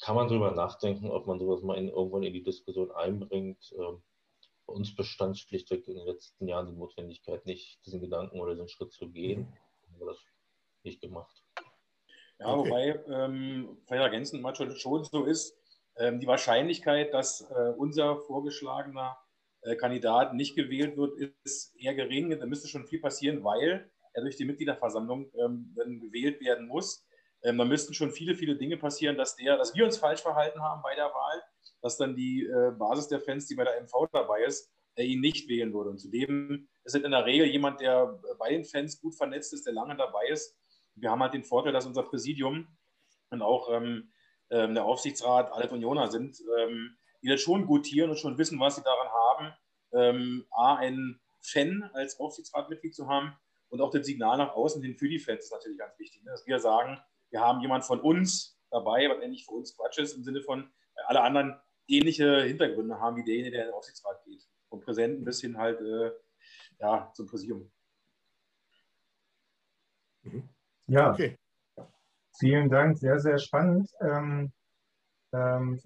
[0.00, 3.72] Kann man darüber nachdenken, ob man sowas mal in, irgendwann in die Diskussion einbringt.
[3.72, 3.96] Äh,
[4.66, 8.68] bei uns bestand schlichtweg in den letzten Jahren die Notwendigkeit nicht, diesen Gedanken oder diesen
[8.68, 9.40] Schritt zu gehen.
[9.40, 9.92] Mhm.
[9.92, 10.18] Haben wir das
[10.82, 11.43] nicht gemacht.
[12.38, 12.70] Ja, okay.
[12.70, 15.56] wobei ähm, vielleicht ergänzend mal schon so ist,
[15.98, 19.16] ähm, die Wahrscheinlichkeit, dass äh, unser vorgeschlagener
[19.62, 22.30] äh, Kandidat nicht gewählt wird, ist eher gering.
[22.30, 27.06] Da müsste schon viel passieren, weil er durch die Mitgliederversammlung ähm, dann gewählt werden muss.
[27.42, 30.60] Ähm, da müssten schon viele, viele Dinge passieren, dass, der, dass wir uns falsch verhalten
[30.60, 31.42] haben bei der Wahl
[31.84, 35.20] dass dann die äh, Basis der Fans, die bei der MV dabei ist, äh, ihn
[35.20, 35.90] nicht wählen würde.
[35.90, 39.66] Und zudem ist es in der Regel jemand, der bei den Fans gut vernetzt ist,
[39.66, 40.56] der lange dabei ist.
[40.96, 42.68] Wir haben halt den Vorteil, dass unser Präsidium
[43.30, 44.12] und auch ähm,
[44.50, 48.76] ähm, der Aufsichtsrat alle Unioner sind, ähm, die das schon gutieren und schon wissen, was
[48.76, 49.54] sie daran haben,
[49.92, 53.36] ähm, A, einen Fan als Aufsichtsratmitglied zu haben
[53.68, 56.22] und auch das Signal nach außen hin für die Fans ist natürlich ganz wichtig.
[56.22, 56.30] Ne?
[56.30, 60.14] Dass wir sagen, wir haben jemand von uns dabei, was eigentlich für uns Quatsch ist,
[60.14, 60.70] im Sinne von,
[61.06, 64.46] alle anderen ähnliche Hintergründe haben wie derjenige, der in den Aufsichtsrat geht.
[64.68, 66.12] Vom Präsidenten bis hin halt äh,
[66.78, 67.70] ja, zum Präsidium.
[70.22, 70.48] Mhm.
[70.86, 71.38] Ja, okay.
[72.38, 73.90] vielen Dank, sehr, sehr spannend.
[74.00, 74.52] Ähm,
[75.32, 75.80] ähm,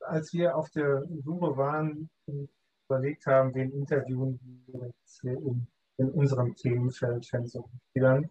[0.00, 2.48] als wir auf der Suche waren und
[2.88, 4.92] überlegt haben, wen interviewen wir
[5.22, 5.66] in,
[5.96, 8.30] in unserem Themenfeld Mitgliedern,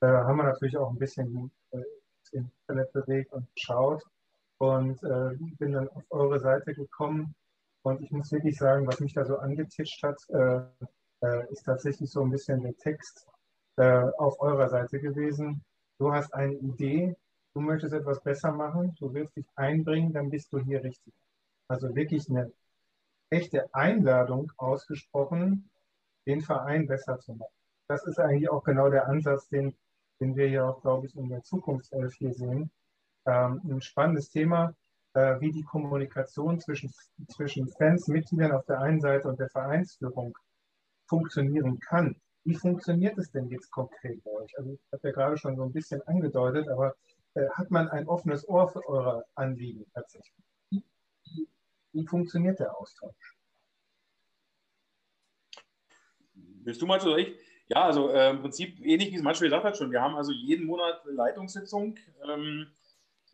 [0.00, 1.78] äh, haben wir natürlich auch ein bisschen äh,
[2.32, 4.04] ins Internet bewegt und geschaut
[4.58, 7.34] und äh, bin dann auf eure Seite gekommen.
[7.82, 10.60] Und ich muss wirklich sagen, was mich da so angetischt hat, äh,
[11.20, 13.26] äh, ist tatsächlich so ein bisschen der Text
[13.78, 15.64] äh, auf eurer Seite gewesen.
[15.98, 17.16] Du hast eine Idee,
[17.54, 21.14] du möchtest etwas besser machen, du willst dich einbringen, dann bist du hier richtig.
[21.68, 22.52] Also wirklich eine
[23.30, 25.70] echte Einladung ausgesprochen,
[26.26, 27.52] den Verein besser zu machen.
[27.88, 29.74] Das ist eigentlich auch genau der Ansatz, den,
[30.20, 32.70] den wir ja auch, glaube ich, in der Zukunftself hier sehen
[33.28, 34.74] ähm, ein spannendes Thema,
[35.14, 36.90] äh, wie die Kommunikation zwischen,
[37.28, 40.36] zwischen Fans, Mitgliedern auf der einen Seite und der Vereinsführung
[41.06, 42.16] funktionieren kann.
[42.48, 44.56] Wie funktioniert es denn jetzt konkret bei euch?
[44.56, 46.94] Also ich habe ja gerade schon so ein bisschen angedeutet, aber
[47.34, 50.46] äh, hat man ein offenes Ohr für eure Anliegen tatsächlich?
[51.92, 53.36] Wie, funktioniert der Austausch?
[56.34, 57.36] Willst du mal zu euch?
[57.66, 59.90] Ja, also äh, im Prinzip ähnlich wie es manchmal gesagt hat schon.
[59.90, 61.98] Wir haben also jeden Monat eine Leitungssitzung.
[62.26, 62.68] Ähm,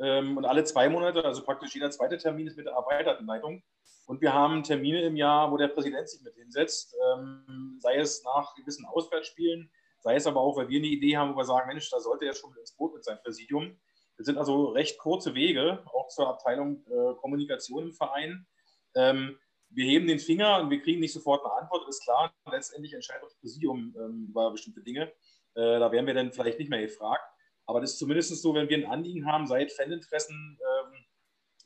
[0.01, 3.63] ähm, und alle zwei Monate, also praktisch jeder zweite Termin ist mit der erweiterten Leitung.
[4.07, 8.23] Und wir haben Termine im Jahr, wo der Präsident sich mit hinsetzt, ähm, sei es
[8.25, 11.69] nach gewissen Auswärtsspielen, sei es aber auch, weil wir eine Idee haben, wo wir sagen,
[11.69, 13.81] Mensch, da sollte er schon ins Boot mit seinem Präsidium.
[14.19, 18.47] Das sind also recht kurze Wege, auch zur Abteilung äh, Kommunikation im Verein.
[18.95, 19.39] Ähm,
[19.71, 22.33] wir heben den Finger und wir kriegen nicht sofort eine Antwort, ist klar.
[22.51, 25.13] Letztendlich entscheidet das Präsidium ähm, über bestimmte Dinge.
[25.55, 27.25] Äh, da werden wir dann vielleicht nicht mehr gefragt.
[27.67, 31.05] Aber das ist zumindest so, wenn wir ein Anliegen haben, seit Faninteressen, ähm,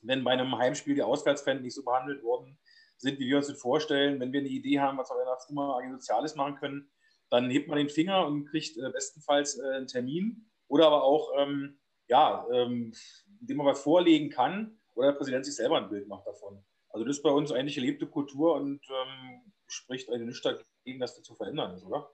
[0.03, 2.59] wenn bei einem Heimspiel die Auswärtsfans nicht so behandelt worden
[2.97, 5.81] sind, wie wir uns das vorstellen, wenn wir eine Idee haben, was wir nach Fruma
[5.93, 6.91] Soziales machen können,
[7.31, 11.33] dann hebt man den Finger und kriegt äh, bestenfalls äh, einen Termin oder aber auch,
[11.37, 12.93] ähm, ja, ähm,
[13.41, 16.65] indem man was vorlegen kann oder der Präsident sich selber ein Bild macht davon.
[16.91, 21.21] Also das ist bei uns eigentlich erlebte Kultur und ähm, spricht eigentlich nicht dagegen, das
[21.23, 22.11] zu verändern ist, oder?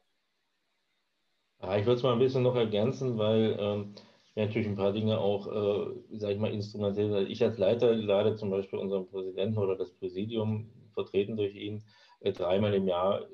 [1.61, 3.95] Ja, ich würde es mal ein bisschen noch ergänzen, weil ähm,
[4.35, 7.29] ja, natürlich ein paar Dinge auch, äh, sage ich mal, instrumentalisiert.
[7.31, 11.85] Ich als Leiter lade zum Beispiel unseren Präsidenten oder das Präsidium, vertreten durch ihn,
[12.21, 13.27] äh, dreimal im Jahr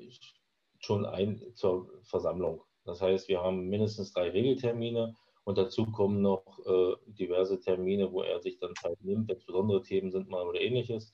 [0.79, 2.63] schon ein zur Versammlung.
[2.85, 8.21] Das heißt, wir haben mindestens drei Regeltermine und dazu kommen noch äh, diverse Termine, wo
[8.21, 11.13] er sich dann Zeit nimmt, wenn es besondere Themen sind mal oder ähnliches.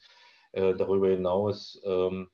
[0.53, 2.29] Äh, darüber hinaus ähm,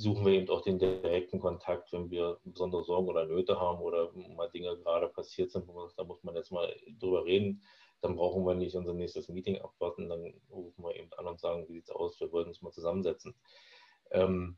[0.00, 4.10] suchen wir eben auch den direkten Kontakt, wenn wir besondere Sorgen oder Nöte haben oder
[4.34, 7.62] mal Dinge gerade passiert sind, wo man, da muss man jetzt mal drüber reden.
[8.00, 11.66] Dann brauchen wir nicht unser nächstes Meeting abwarten, dann rufen wir eben an und sagen,
[11.68, 13.34] wie sieht es aus, wir wollen uns mal zusammensetzen.
[14.10, 14.56] Ähm,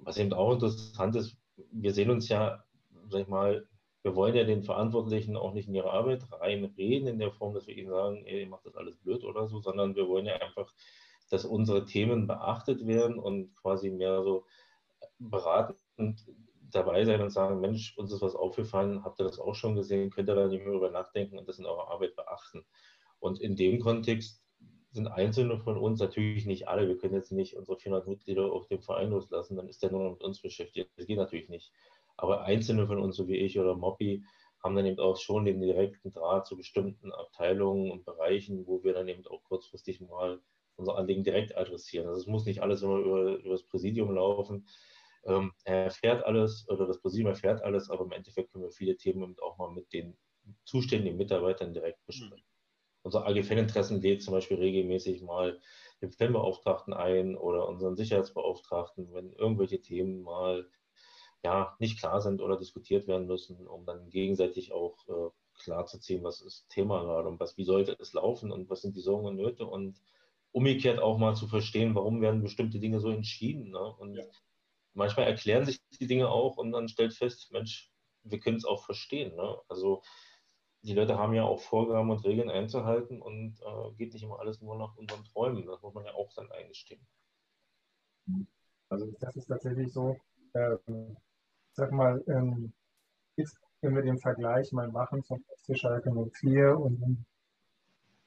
[0.00, 1.36] was eben auch interessant ist,
[1.70, 2.64] wir sehen uns ja,
[3.10, 3.68] sag ich mal,
[4.02, 7.66] wir wollen ja den Verantwortlichen auch nicht in ihre Arbeit reinreden, in der Form, dass
[7.66, 10.36] wir ihnen sagen, ey, ihr macht das alles blöd oder so, sondern wir wollen ja
[10.36, 10.72] einfach,
[11.28, 14.46] dass unsere Themen beachtet werden und quasi mehr so
[15.18, 16.24] beratend
[16.70, 20.10] dabei sein und sagen, Mensch, uns ist was aufgefallen, habt ihr das auch schon gesehen,
[20.10, 22.64] könnt ihr da nicht mehr drüber nachdenken und das in eurer Arbeit beachten.
[23.20, 24.44] Und in dem Kontext
[24.90, 28.66] sind Einzelne von uns, natürlich nicht alle, wir können jetzt nicht unsere 400 Mitglieder auf
[28.68, 30.90] dem Verein loslassen, dann ist der nur noch mit uns beschäftigt.
[30.96, 31.72] Das geht natürlich nicht.
[32.16, 34.24] Aber Einzelne von uns, so wie ich oder Moppi,
[34.62, 38.92] haben dann eben auch schon den direkten Draht zu bestimmten Abteilungen und Bereichen, wo wir
[38.92, 40.40] dann eben auch kurzfristig mal
[40.76, 42.08] unser Anliegen direkt adressieren.
[42.08, 44.66] Also es muss nicht alles immer über, über das Präsidium laufen.
[45.24, 48.96] Ähm, er erfährt alles oder das Präsidium erfährt alles, aber im Endeffekt können wir viele
[48.96, 50.16] Themen auch mal mit den
[50.64, 52.44] zuständigen Mitarbeitern direkt besprechen.
[52.44, 53.02] Mhm.
[53.02, 55.60] Unser AG Faninteressen lädt zum Beispiel regelmäßig mal
[56.02, 60.68] den Fanbeauftragten ein oder unseren Sicherheitsbeauftragten, wenn irgendwelche Themen mal
[61.44, 65.30] ja, nicht klar sind oder diskutiert werden müssen, um dann gegenseitig auch äh,
[65.62, 68.82] klar zu ziehen, was ist Thema gerade und was, wie sollte es laufen und was
[68.82, 70.00] sind die Sorgen und Nöte und
[70.50, 73.70] umgekehrt auch mal zu verstehen, warum werden bestimmte Dinge so entschieden.
[73.70, 73.94] Ne?
[73.98, 74.24] Und ja
[74.94, 77.90] manchmal erklären sich die Dinge auch und dann stellt fest, Mensch,
[78.22, 79.34] wir können es auch verstehen.
[79.36, 79.56] Ne?
[79.68, 80.02] Also
[80.82, 84.60] die Leute haben ja auch Vorgaben und Regeln einzuhalten und äh, geht nicht immer alles
[84.60, 85.66] nur nach unseren Träumen.
[85.66, 87.00] Das muss man ja auch dann eingestehen.
[88.88, 90.16] Also das ist tatsächlich so,
[90.54, 91.16] ähm,
[91.72, 92.72] sag mal, ähm,
[93.36, 97.24] jetzt, wenn wir den Vergleich mal machen zum FC Schalke 04 und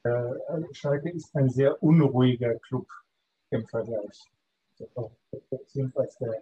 [0.04, 2.88] äh, Schalke ist ein sehr unruhiger Club
[3.52, 4.26] im Vergleich.
[5.50, 6.41] Beziehungsweise der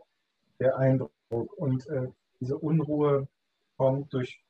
[0.59, 1.11] der Eindruck.
[1.29, 2.07] Und äh,
[2.39, 3.27] diese Unruhe
[3.77, 4.43] kommt durch,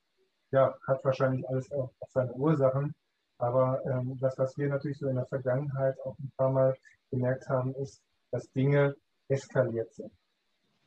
[0.52, 2.94] ja, hat wahrscheinlich alles auch, seine Ursachen.
[3.38, 6.76] Aber ähm, das, was wir natürlich so in der Vergangenheit auch ein paar Mal
[7.10, 8.96] gemerkt haben, ist, dass Dinge
[9.28, 10.12] eskaliert sind.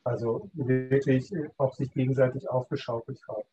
[0.03, 3.47] Also wirklich äh, auch sich gegenseitig aufgeschaukelt haben.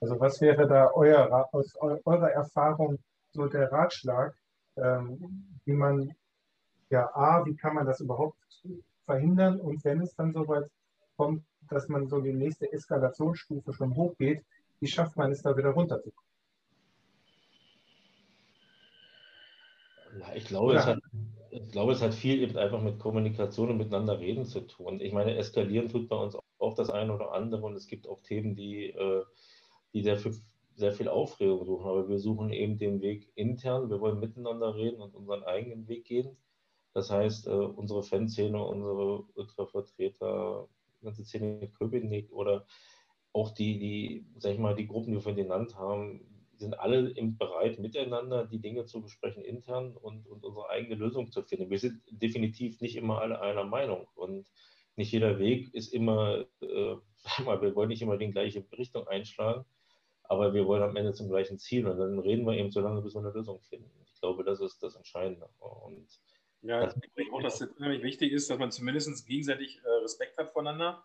[0.00, 2.98] Also was wäre da euer, aus eurer Erfahrung
[3.32, 4.34] so der Ratschlag,
[4.76, 6.14] ähm, wie man,
[6.88, 8.36] ja, A, wie kann man das überhaupt
[9.04, 10.70] verhindern und wenn es dann soweit
[11.20, 14.42] kommt, dass man so die nächste Eskalationsstufe schon hochgeht,
[14.80, 16.30] wie schafft man es da wieder runterzukommen?
[20.18, 20.98] Ja, ich glaube, es hat,
[21.50, 24.98] ich glaube, es hat viel eben einfach mit Kommunikation und miteinander reden zu tun.
[25.00, 28.22] Ich meine, eskalieren tut bei uns auch das eine oder andere und es gibt auch
[28.22, 29.24] Themen, die, äh,
[29.92, 30.34] die sehr viel,
[30.74, 31.86] sehr viel Aufregung suchen.
[31.86, 33.90] Aber wir suchen eben den Weg intern.
[33.90, 36.38] Wir wollen miteinander reden und unseren eigenen Weg gehen.
[36.94, 40.66] Das heißt, äh, unsere Fanszene, unsere Ultravertreter,
[41.02, 42.66] ganze Szene Köpenick oder
[43.32, 47.14] auch die, die, sag ich mal, die Gruppen, die wir vorhin genannt haben, sind alle
[47.14, 51.70] bereit, miteinander die Dinge zu besprechen intern und, und unsere eigene Lösung zu finden.
[51.70, 54.46] Wir sind definitiv nicht immer alle einer Meinung und
[54.96, 56.96] nicht jeder Weg ist immer, äh,
[57.44, 59.64] mal, wir wollen nicht immer die gleiche Richtung einschlagen,
[60.24, 63.00] aber wir wollen am Ende zum gleichen Ziel und dann reden wir eben so lange,
[63.00, 63.90] bis wir eine Lösung finden.
[64.04, 65.48] Ich glaube, das ist das Entscheidende.
[65.58, 66.06] Und
[66.62, 70.36] ja, ich denke auch, dass es unheimlich wichtig ist, dass man zumindest gegenseitig äh, Respekt
[70.38, 71.04] hat voneinander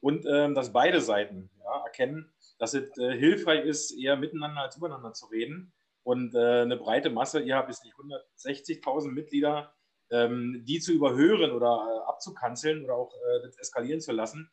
[0.00, 4.76] und ähm, dass beide Seiten ja, erkennen, dass es äh, hilfreich ist, eher miteinander als
[4.76, 5.72] übereinander zu reden.
[6.02, 9.72] Und äh, eine breite Masse, ihr habt jetzt nicht 160.000 Mitglieder,
[10.10, 14.50] ähm, die zu überhören oder äh, abzukanzeln oder auch äh, das eskalieren zu lassen,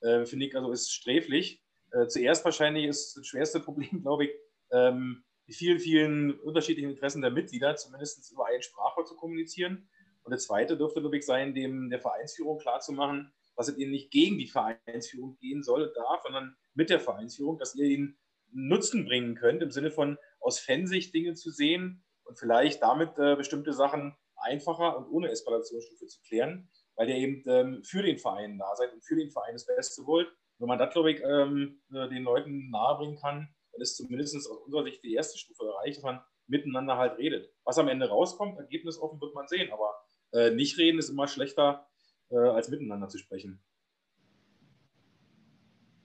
[0.00, 1.62] äh, finde ich also ist sträflich.
[2.08, 4.30] zuerst wahrscheinlich ist das schwerste Problem, glaube ich,
[4.70, 9.88] ähm, die vielen, vielen unterschiedlichen Interessen der Mitglieder zumindest über ein Sprachrohr zu kommunizieren.
[10.22, 14.38] Und der zweite dürfte, ich, sein, dem der Vereinsführung klarzumachen, dass es ihnen nicht gegen
[14.38, 18.18] die Vereinsführung gehen soll, darf, sondern mit der Vereinsführung, dass ihr ihnen
[18.52, 23.34] Nutzen bringen könnt, im Sinne von aus Fansicht Dinge zu sehen und vielleicht damit äh,
[23.36, 28.58] bestimmte Sachen einfacher und ohne Eskalationsstufe zu klären, weil ihr eben ähm, für den Verein
[28.58, 30.28] da seid und für den Verein das Beste wollt.
[30.58, 34.58] Wenn man das, glaube ich, ähm, äh, den Leuten nahebringen kann, dann ist zumindest aus
[34.64, 37.50] unserer Sicht die erste Stufe erreicht, dass man miteinander halt redet.
[37.64, 39.94] Was am Ende rauskommt, Ergebnis offen wird man sehen, aber
[40.32, 41.86] äh, nicht reden ist immer schlechter,
[42.30, 43.62] äh, als miteinander zu sprechen.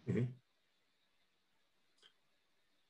[0.06, 0.36] Mhm.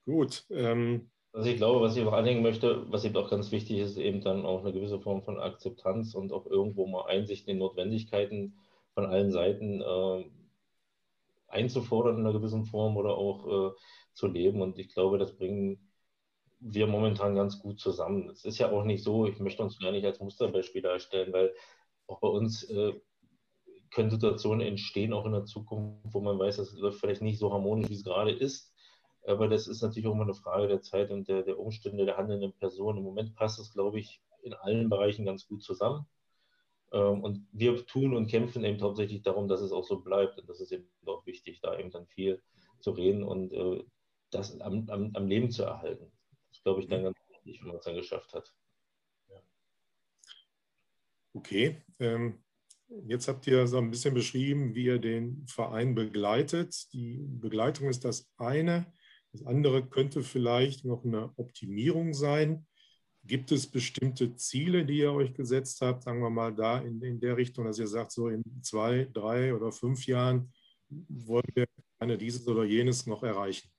[0.06, 0.46] Gut.
[0.50, 3.98] Ähm, also ich glaube, was ich auch anhängen möchte, was eben auch ganz wichtig ist,
[3.98, 8.60] eben dann auch eine gewisse Form von Akzeptanz und auch irgendwo mal Einsicht in Notwendigkeiten
[8.94, 10.26] von allen Seiten äh,
[11.48, 13.72] einzufordern in einer gewissen Form oder auch äh,
[14.14, 14.62] zu leben.
[14.62, 15.90] Und ich glaube, das bringen
[16.60, 18.30] wir momentan ganz gut zusammen.
[18.30, 21.54] Es ist ja auch nicht so, ich möchte uns gar nicht als Musterbeispiel darstellen, weil
[22.08, 22.94] auch bei uns äh,
[23.92, 27.52] können Situationen entstehen, auch in der Zukunft, wo man weiß, das läuft vielleicht nicht so
[27.52, 28.74] harmonisch, wie es gerade ist.
[29.26, 32.18] Aber das ist natürlich auch immer eine Frage der Zeit und der, der Umstände der
[32.18, 32.98] handelnden Person.
[32.98, 36.06] Im Moment passt es, glaube ich, in allen Bereichen ganz gut zusammen.
[36.92, 40.40] Ähm, und wir tun und kämpfen eben hauptsächlich darum, dass es auch so bleibt.
[40.40, 42.42] Und das ist eben auch wichtig, da eben dann viel
[42.80, 43.84] zu reden und äh,
[44.34, 46.12] das am, am, am Leben zu erhalten.
[46.50, 47.06] Das ist, glaube ich, dann mhm.
[47.06, 48.54] ganz wichtig, wenn man es dann geschafft hat.
[51.36, 51.82] Okay.
[52.00, 52.44] Ähm,
[53.08, 56.94] Jetzt habt ihr so ein bisschen beschrieben, wie ihr den Verein begleitet.
[56.94, 58.94] Die Begleitung ist das eine.
[59.32, 62.68] Das andere könnte vielleicht noch eine Optimierung sein.
[63.24, 67.20] Gibt es bestimmte Ziele, die ihr euch gesetzt habt, sagen wir mal da in, in
[67.20, 70.54] der Richtung, dass ihr sagt, so in zwei, drei oder fünf Jahren
[70.90, 71.66] wollen wir
[72.00, 73.73] eine dieses oder jenes noch erreichen?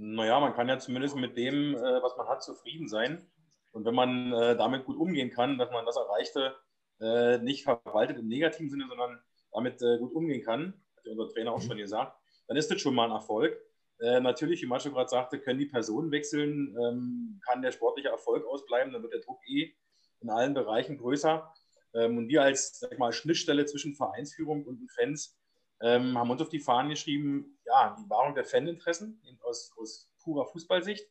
[0.00, 3.26] Naja, man kann ja zumindest mit dem, äh, was man hat, zufrieden sein.
[3.72, 6.54] Und wenn man äh, damit gut umgehen kann, dass man das Erreichte
[7.00, 9.20] äh, nicht verwaltet im negativen Sinne, sondern
[9.52, 12.80] damit äh, gut umgehen kann, hat ja unser Trainer auch schon gesagt, dann ist das
[12.80, 13.56] schon mal ein Erfolg.
[13.98, 18.46] Äh, natürlich, wie Macho gerade sagte, können die Personen wechseln, ähm, kann der sportliche Erfolg
[18.46, 19.74] ausbleiben, dann wird der Druck eh
[20.20, 21.52] in allen Bereichen größer.
[21.94, 25.36] Ähm, und wir als mal, Schnittstelle zwischen Vereinsführung und Fans
[25.80, 30.46] ähm, haben uns auf die Fahnen geschrieben, ja, die Wahrung der Faninteressen aus, aus purer
[30.46, 31.06] Fußballsicht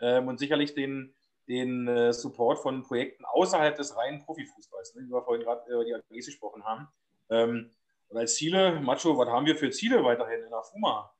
[0.00, 1.14] ähm, und sicherlich den,
[1.48, 5.84] den äh, Support von Projekten außerhalb des reinen Profifußballs, ne, wie wir vorhin gerade über
[5.84, 6.88] die AGs gesprochen haben.
[7.30, 7.70] Ähm,
[8.08, 11.12] und als Ziele, Macho, was haben wir für Ziele weiterhin in der FUMA?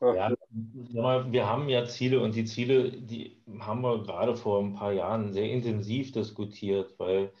[0.00, 4.92] Ja, wir haben ja Ziele und die Ziele, die haben wir gerade vor ein paar
[4.92, 7.32] Jahren sehr intensiv diskutiert, weil,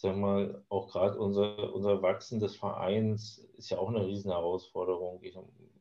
[0.00, 5.20] sag mal, auch gerade unser, unser Wachsen des Vereins ist ja auch eine riesen Herausforderung.
[5.22, 5.36] Ich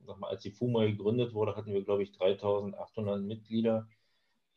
[0.06, 3.88] sag mal, als die FUMA gegründet wurde, hatten wir, glaube ich, 3800 Mitglieder.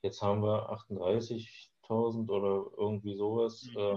[0.03, 3.69] Jetzt haben wir 38.000 oder irgendwie sowas.
[3.75, 3.79] Mhm.
[3.79, 3.97] Äh,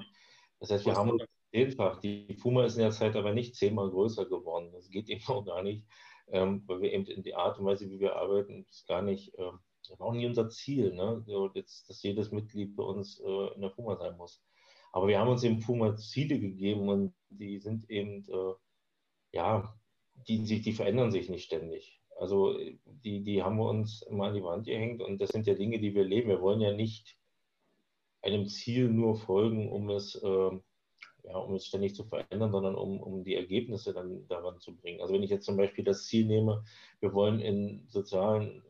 [0.59, 1.99] das heißt, wir haben uns zehnfach.
[2.01, 4.71] Die FUMA ist in der Zeit aber nicht zehnmal größer geworden.
[4.73, 5.85] Das geht eben auch gar nicht,
[6.27, 9.33] ähm, weil wir eben in die Art und Weise, wie wir arbeiten, ist gar nicht,
[9.37, 11.23] ähm, das war auch nie unser Ziel, ne?
[11.53, 14.43] Jetzt, dass jedes Mitglied bei uns äh, in der FUMA sein muss.
[14.93, 18.53] Aber wir haben uns eben FUMA Ziele gegeben und die sind eben, äh,
[19.33, 19.75] ja,
[20.27, 21.99] die, die, die verändern sich nicht ständig.
[22.19, 25.55] Also die, die haben wir uns immer an die Wand gehängt und das sind ja
[25.55, 26.29] Dinge, die wir leben.
[26.29, 27.17] Wir wollen ja nicht
[28.21, 30.51] einem Ziel nur folgen, um es, äh,
[31.23, 35.01] ja, um es ständig zu verändern, sondern um, um die Ergebnisse dann daran zu bringen.
[35.01, 36.63] Also wenn ich jetzt zum Beispiel das Ziel nehme,
[36.99, 38.63] wir wollen in sozialen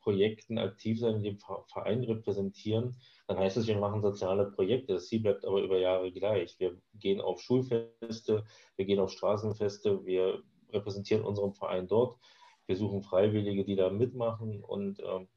[0.00, 2.96] Projekten aktiv sein, den Verein repräsentieren,
[3.32, 4.94] dann heißt es, wir machen soziale Projekte.
[4.94, 6.58] Das Ziel bleibt aber über Jahre gleich.
[6.58, 8.44] Wir gehen auf Schulfeste,
[8.76, 10.42] wir gehen auf Straßenfeste, wir
[10.72, 12.18] repräsentieren unseren Verein dort
[12.66, 15.28] wir suchen Freiwillige, die da mitmachen und ähm,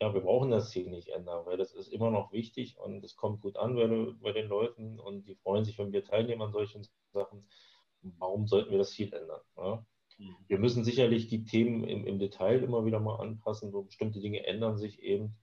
[0.00, 3.14] ja, wir brauchen das Ziel nicht ändern, weil das ist immer noch wichtig und es
[3.14, 3.86] kommt gut an bei,
[4.20, 7.46] bei, den Leuten und die freuen sich, wenn wir teilnehmen an solchen Sachen.
[8.00, 9.40] Warum sollten wir das Ziel ändern?
[9.56, 9.86] Ja?
[10.18, 10.36] Mhm.
[10.48, 14.44] Wir müssen sicherlich die Themen im, im, Detail immer wieder mal anpassen, so bestimmte Dinge
[14.44, 15.36] ändern sich eben.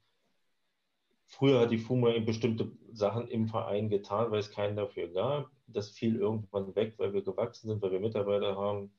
[1.30, 5.50] Früher hat die FUMA eben bestimmte Sachen im Verein getan, weil es keinen dafür gab.
[5.68, 8.92] Das fiel irgendwann weg, weil wir gewachsen sind, weil wir Mitarbeiter haben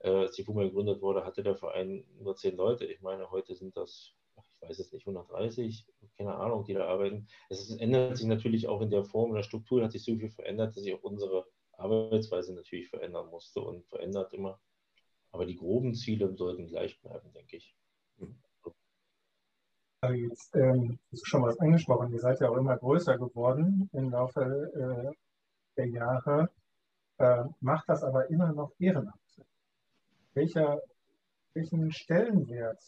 [0.00, 2.84] äh, als die FUMA gegründet wurde, hatte der Verein nur zehn Leute.
[2.84, 7.26] Ich meine, heute sind das, ich weiß es nicht, 130, keine Ahnung, die da arbeiten.
[7.48, 10.30] Es ändert sich natürlich auch in der Form, in der Struktur hat sich so viel
[10.30, 14.60] verändert, dass sich auch unsere Arbeitsweise natürlich verändern musste und verändert immer.
[15.30, 17.76] Aber die groben Ziele sollten gleich bleiben, denke ich.
[20.00, 22.12] Also jetzt ähm, ist schon was angesprochen.
[22.12, 25.16] Ihr seid ja auch immer größer geworden im Laufe äh,
[25.76, 26.50] der Jahre.
[27.18, 29.28] Äh, macht das aber immer noch ehrenamtlich
[30.38, 30.80] welcher,
[31.54, 32.80] welchen Stellenwert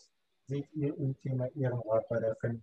[0.46, 2.62] seht ihr im Thema Ehrenrat bei der FEN?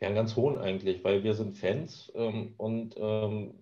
[0.00, 3.54] Ja, einen ganz hohen eigentlich, weil wir sind Fans ähm, und ähm,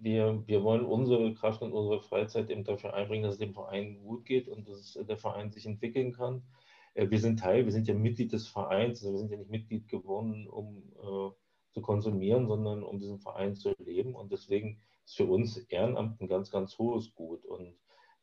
[0.00, 3.98] wir, wir wollen unsere Kraft und unsere Freizeit eben dafür einbringen, dass es dem Verein
[4.02, 6.42] gut geht und dass der Verein sich entwickeln kann.
[6.94, 9.50] Äh, wir sind Teil, wir sind ja Mitglied des Vereins, also wir sind ja nicht
[9.50, 11.30] Mitglied geworden, um äh,
[11.72, 14.14] zu konsumieren, sondern um diesen Verein zu leben.
[14.14, 17.44] Und deswegen ist für uns Ehrenamt ein ganz, ganz hohes Gut.
[17.44, 17.74] Und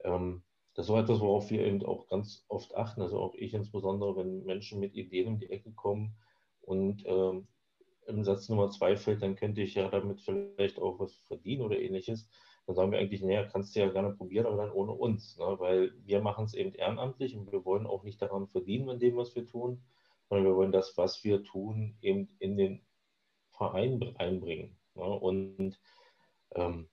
[0.04, 3.02] ähm, das ist auch etwas, worauf wir eben auch ganz oft achten.
[3.02, 6.16] Also auch ich insbesondere, wenn Menschen mit Ideen um die Ecke kommen
[6.62, 7.48] und ähm,
[8.08, 11.80] im Satz Nummer zwei fällt, dann könnte ich ja damit vielleicht auch was verdienen oder
[11.80, 12.30] ähnliches.
[12.66, 15.38] Dann sagen wir eigentlich, naja, kannst du ja gerne probieren, aber dann ohne uns.
[15.38, 15.56] Ne?
[15.60, 19.18] Weil wir machen es eben ehrenamtlich und wir wollen auch nicht daran verdienen an dem,
[19.18, 19.84] was wir tun,
[20.30, 22.82] sondern wir wollen das, was wir tun, eben in den
[23.52, 24.78] Verein einbringen.
[24.96, 25.04] Ne?
[25.04, 25.80] Und
[26.56, 26.90] ähm,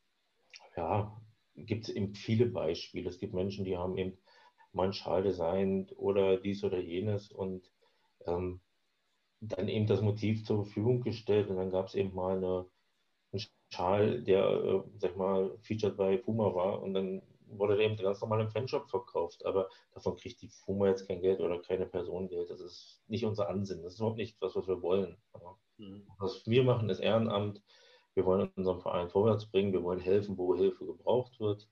[0.77, 1.17] ja,
[1.55, 3.09] gibt es eben viele Beispiele.
[3.09, 4.19] Es gibt Menschen, die haben eben
[4.73, 7.71] mal einen Schal designt oder dies oder jenes und
[8.27, 8.61] ähm,
[9.43, 12.67] dann eben das Motiv zur Verfügung gestellt und dann gab es eben mal eine,
[13.33, 17.23] einen Schal, der, äh, sag ich mal, featured bei Puma war und dann
[17.59, 21.21] wurde der eben ganz normal im Fanshop verkauft, aber davon kriegt die Puma jetzt kein
[21.21, 22.51] Geld oder keine Person Geld.
[22.51, 23.83] Das ist nicht unser Ansinnen.
[23.83, 25.17] Das ist überhaupt nicht das, was wir wollen.
[25.77, 26.07] Mhm.
[26.19, 27.63] Was wir machen, ist Ehrenamt.
[28.15, 29.73] Wir wollen unseren Verein vorwärts bringen.
[29.73, 31.69] Wir wollen helfen, wo Hilfe gebraucht wird.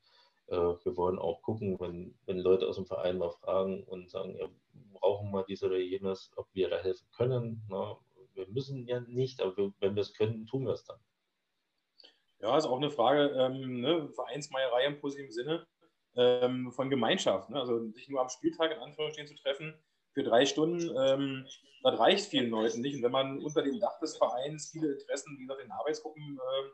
[0.49, 4.37] Äh, wir wollen auch gucken, wenn, wenn Leute aus dem Verein mal fragen und sagen,
[4.37, 4.49] ja,
[4.93, 7.63] brauchen wir dies oder jenes, ob wir da helfen können.
[7.69, 7.99] Na,
[8.35, 10.99] wir müssen ja nicht, aber wir, wenn wir es können, tun wir es dann.
[12.41, 15.67] Ja, ist auch eine Frage, ähm, ne, Vereinsmeierei im positiven Sinne
[16.17, 17.51] ähm, von Gemeinschaft.
[17.51, 17.61] Ne?
[17.61, 19.75] Also sich nur am Spieltag in Anführungsstrichen zu treffen
[20.13, 21.47] für drei Stunden, ähm,
[21.83, 22.97] das reicht vielen Leuten nicht.
[22.97, 26.71] Und wenn man unter dem Dach des Vereins viele Interessen, wie gesagt, in Arbeitsgruppen äh,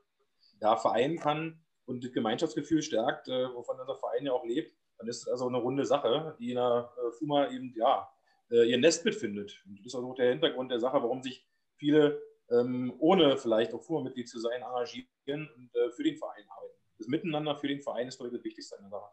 [0.60, 5.08] da vereinen kann und das Gemeinschaftsgefühl stärkt, äh, wovon unser Verein ja auch lebt, dann
[5.08, 8.08] ist es also eine runde Sache, die in der äh, FUMA eben ja,
[8.50, 9.62] äh, ihr Nest mitfindet.
[9.66, 13.74] Und das ist also auch der Hintergrund der Sache, warum sich viele ähm, ohne vielleicht
[13.74, 16.74] auch FUMA-Mitglied zu sein engagieren und äh, für den Verein arbeiten.
[16.98, 19.10] Das Miteinander für den Verein ist, glaube ich, das Wichtigste an der Sache.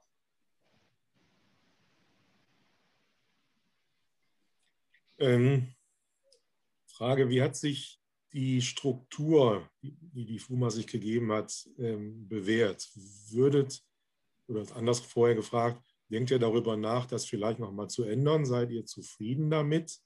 [5.19, 5.73] Ähm,
[6.85, 7.99] Frage, wie hat sich
[8.33, 12.89] die Struktur, die die FUMA sich gegeben hat, ähm, bewährt?
[13.29, 13.83] Würdet,
[14.47, 18.45] oder anders vorher gefragt, denkt ihr darüber nach, das vielleicht nochmal zu ändern?
[18.45, 19.99] Seid ihr zufrieden damit?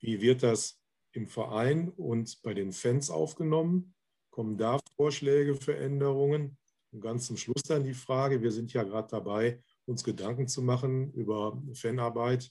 [0.00, 0.80] Wie wird das
[1.12, 3.94] im Verein und bei den Fans aufgenommen?
[4.30, 6.56] Kommen da Vorschläge für Änderungen?
[6.90, 10.62] Und ganz zum Schluss dann die Frage, wir sind ja gerade dabei, uns Gedanken zu
[10.62, 12.50] machen über Fanarbeit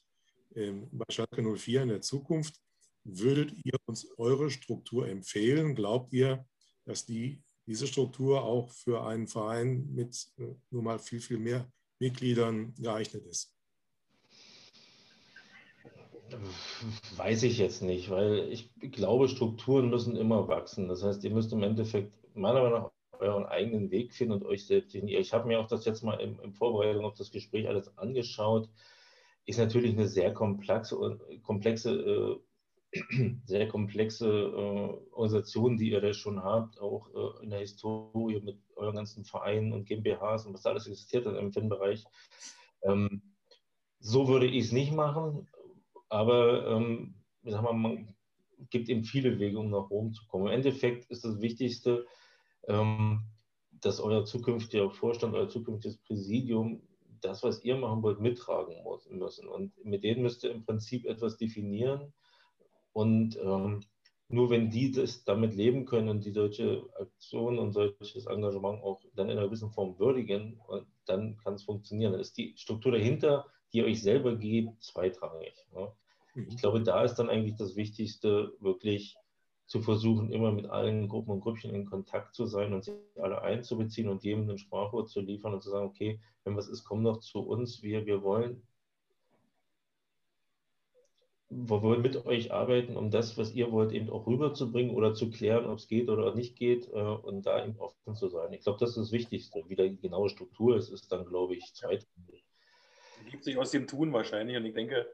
[0.55, 2.59] ähm, bei Schalke 04 in der Zukunft.
[3.03, 5.75] Würdet ihr uns eure Struktur empfehlen?
[5.75, 6.45] Glaubt ihr,
[6.85, 11.71] dass die, diese Struktur auch für einen Verein mit äh, nur mal viel, viel mehr
[11.99, 13.53] Mitgliedern geeignet ist?
[17.17, 20.87] Weiß ich jetzt nicht, weil ich glaube, Strukturen müssen immer wachsen.
[20.87, 24.65] Das heißt, ihr müsst im Endeffekt meiner Meinung nach euren eigenen Weg finden und euch
[24.65, 25.21] selbst definieren.
[25.21, 28.69] Ich habe mir auch das jetzt mal in, in Vorbereitung auf das Gespräch alles angeschaut.
[29.45, 32.39] Ist natürlich eine sehr komplexe, komplexe äh,
[33.45, 38.57] sehr komplexe äh, Organisation, die ihr da schon habt, auch äh, in der Historie mit
[38.75, 42.03] euren ganzen Vereinen und GmbHs und was da alles existiert hat im Fanbereich.
[42.83, 43.21] Ähm,
[43.99, 45.47] so würde ich es nicht machen,
[46.09, 48.15] aber ähm, sag mal, man
[48.69, 50.47] gibt eben viele Wege, um nach Rom zu kommen.
[50.47, 52.05] Im Endeffekt ist das Wichtigste,
[52.67, 53.23] ähm,
[53.71, 56.81] dass euer zukünftiger Vorstand, euer zukünftiges Präsidium
[57.21, 58.75] das, was ihr machen wollt, mittragen
[59.11, 59.47] müssen.
[59.47, 62.13] Und mit denen müsst ihr im Prinzip etwas definieren,
[62.93, 63.81] und ähm,
[64.31, 69.01] nur wenn die das damit leben können und die solche Aktionen und solches Engagement auch
[69.13, 70.59] dann in einer gewissen Form würdigen,
[71.05, 72.13] dann kann es funktionieren.
[72.13, 75.53] Dann ist die Struktur dahinter, die ihr euch selber gebt, zweitrangig.
[75.73, 76.47] Mhm.
[76.47, 79.17] Ich glaube, da ist dann eigentlich das Wichtigste, wirklich
[79.67, 83.41] zu versuchen, immer mit allen Gruppen und Grüppchen in Kontakt zu sein und sie alle
[83.41, 87.03] einzubeziehen und jedem ein Sprachwort zu liefern und zu sagen, okay, wenn was ist, komm
[87.03, 88.63] doch zu uns, wir, wir wollen
[91.53, 95.29] wir wollen mit euch arbeiten, um das, was ihr wollt, eben auch rüberzubringen oder zu
[95.29, 98.53] klären, ob es geht oder nicht geht äh, und da eben offen zu sein.
[98.53, 99.61] Ich glaube, das ist das Wichtigste.
[99.67, 102.45] Wie die genaue Struktur ist, ist dann, glaube ich, zweitrangig.
[103.29, 105.05] Gibt sich aus dem Tun wahrscheinlich und ich denke,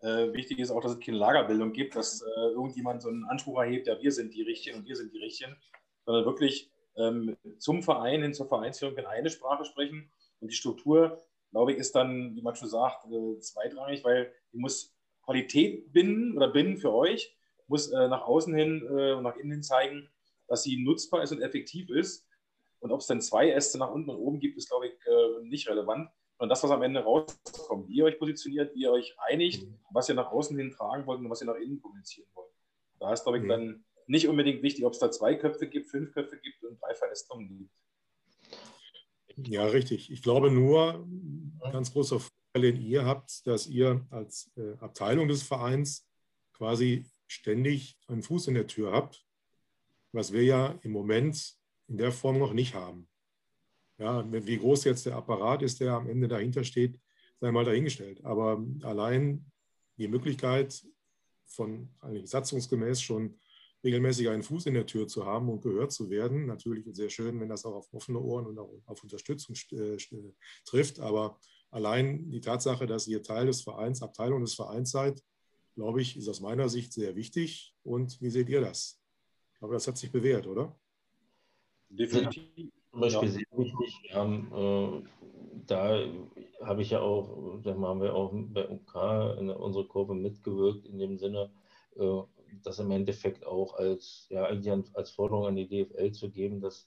[0.00, 3.60] äh, wichtig ist auch, dass es keine Lagerbildung gibt, dass äh, irgendjemand so einen Anspruch
[3.60, 5.56] erhebt, ja, wir sind die Richtigen und wir sind die Richtigen,
[6.04, 11.24] sondern wirklich ähm, zum Verein hin zur Vereinsführung in eine Sprache sprechen und die Struktur,
[11.52, 14.93] glaube ich, ist dann, wie man schon sagt, äh, zweitrangig, weil die muss
[15.24, 19.52] Qualität binden oder binden für euch, muss äh, nach außen hin äh, und nach innen
[19.52, 20.08] hin zeigen,
[20.48, 22.26] dass sie nutzbar ist und effektiv ist.
[22.80, 25.44] Und ob es dann zwei Äste nach unten und oben gibt, ist, glaube ich, äh,
[25.44, 26.10] nicht relevant.
[26.36, 30.08] Und das, was am Ende rauskommt, wie ihr euch positioniert, wie ihr euch einigt, was
[30.08, 32.50] ihr nach außen hin tragen wollt und was ihr nach innen kommunizieren wollt.
[32.98, 33.48] Da ist, glaube ich, mhm.
[33.48, 36.94] dann nicht unbedingt wichtig, ob es da zwei Köpfe gibt, fünf Köpfe gibt und drei
[36.94, 39.48] Verästelungen gibt.
[39.48, 40.10] Ja, richtig.
[40.10, 41.06] Ich glaube nur,
[41.72, 42.20] ganz großer
[42.62, 46.06] den ihr habt, dass ihr als äh, Abteilung des Vereins
[46.52, 49.26] quasi ständig einen Fuß in der Tür habt,
[50.12, 51.56] was wir ja im Moment
[51.88, 53.08] in der Form noch nicht haben.
[53.98, 57.00] Ja, wie groß jetzt der Apparat ist, der am Ende dahinter steht,
[57.40, 58.24] sei mal dahingestellt.
[58.24, 59.50] Aber allein
[59.96, 60.84] die Möglichkeit,
[61.46, 63.38] von eigentlich satzungsgemäß schon
[63.84, 66.46] regelmäßig einen Fuß in der Tür zu haben und gehört zu werden.
[66.46, 69.98] Natürlich sehr schön, wenn das auch auf offene Ohren und auch auf Unterstützung äh,
[70.64, 71.00] trifft.
[71.00, 71.38] Aber
[71.74, 75.22] allein die Tatsache, dass ihr Teil des Vereins, Abteilung des Vereins seid,
[75.74, 77.74] glaube ich, ist aus meiner Sicht sehr wichtig.
[77.82, 79.00] Und wie seht ihr das?
[79.52, 80.78] Ich glaube, das hat sich bewährt, oder?
[81.88, 82.70] Definitiv.
[82.90, 83.34] Zum Beispiel ja.
[83.34, 84.00] sehr wichtig.
[84.02, 85.08] Wir haben, äh,
[85.66, 86.06] da
[86.62, 90.98] habe ich ja auch, da haben wir auch bei UK in unserer Kurve mitgewirkt, in
[90.98, 91.50] dem Sinne,
[91.96, 92.20] äh,
[92.62, 96.86] das im Endeffekt auch als, ja, eigentlich als Forderung an die DFL zu geben, dass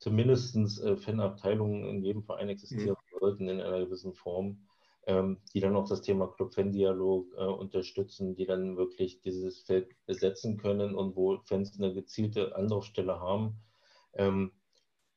[0.00, 2.96] zumindest äh, Fanabteilungen in jedem Verein existieren.
[3.18, 4.66] Sollten in einer gewissen Form,
[5.06, 10.58] ähm, die dann auch das Thema Club-Fan-Dialog äh, unterstützen, die dann wirklich dieses Feld besetzen
[10.58, 13.60] können und wo Fans eine gezielte Anlaufstelle haben.
[14.14, 14.52] Ähm,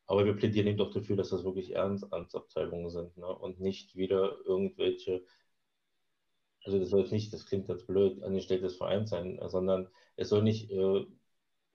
[0.08, 3.28] aber wir plädieren eben doch dafür, dass das wirklich Ehrenamtsabteilungen sind ne?
[3.28, 5.24] und nicht wieder irgendwelche
[6.64, 10.44] also das soll nicht, das klingt jetzt blöd, Angestellte des Vereins sein, sondern es soll
[10.44, 11.06] nicht, äh,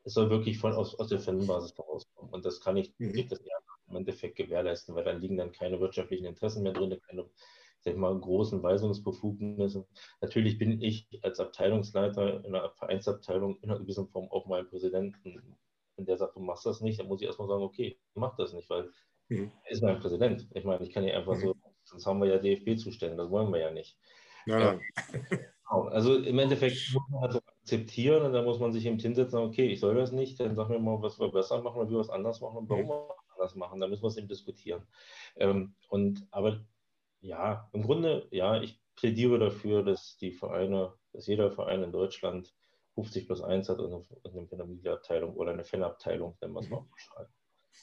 [0.05, 2.33] es soll wirklich von aus, aus der Fanbasis herauskommen.
[2.33, 3.12] Und das kann ich mhm.
[3.12, 3.41] durch das
[3.89, 7.26] im Endeffekt gewährleisten, weil dann liegen dann keine wirtschaftlichen Interessen mehr drin, keine
[7.87, 9.87] sag ich mal, großen Weisungsbefugnisse.
[10.20, 15.57] Natürlich bin ich als Abteilungsleiter in einer Vereinsabteilung in einer gewissen Form auch mal Präsidenten.
[15.97, 18.53] Wenn der sagt, du machst das nicht, dann muss ich erstmal sagen, okay, mach das
[18.53, 18.91] nicht, weil
[19.28, 19.53] mhm.
[19.64, 20.49] er ist mein Präsident.
[20.53, 21.41] Ich meine, ich kann ja einfach mhm.
[21.41, 23.97] so, sonst haben wir ja DFB-Zustände, das wollen wir ja nicht.
[24.47, 24.78] Ja,
[25.70, 25.89] genau.
[25.89, 29.39] Also im Endeffekt muss man halt so akzeptieren und dann muss man sich eben hinsetzen,
[29.41, 31.95] okay, ich soll das nicht, dann sag mir mal, was wir besser machen oder wie
[31.95, 32.89] wir was anders machen und warum mhm.
[32.89, 33.80] wir anders machen.
[33.80, 34.87] Dann müssen wir es eben diskutieren.
[35.37, 36.64] Ähm, und aber
[37.20, 42.55] ja, im Grunde, ja, ich plädiere dafür, dass die Vereine, dass jeder Verein in Deutschland
[42.95, 47.30] 50 plus 1 hat und eine Familienabteilung oder eine Fanabteilung, wenn man es mal beschreibt.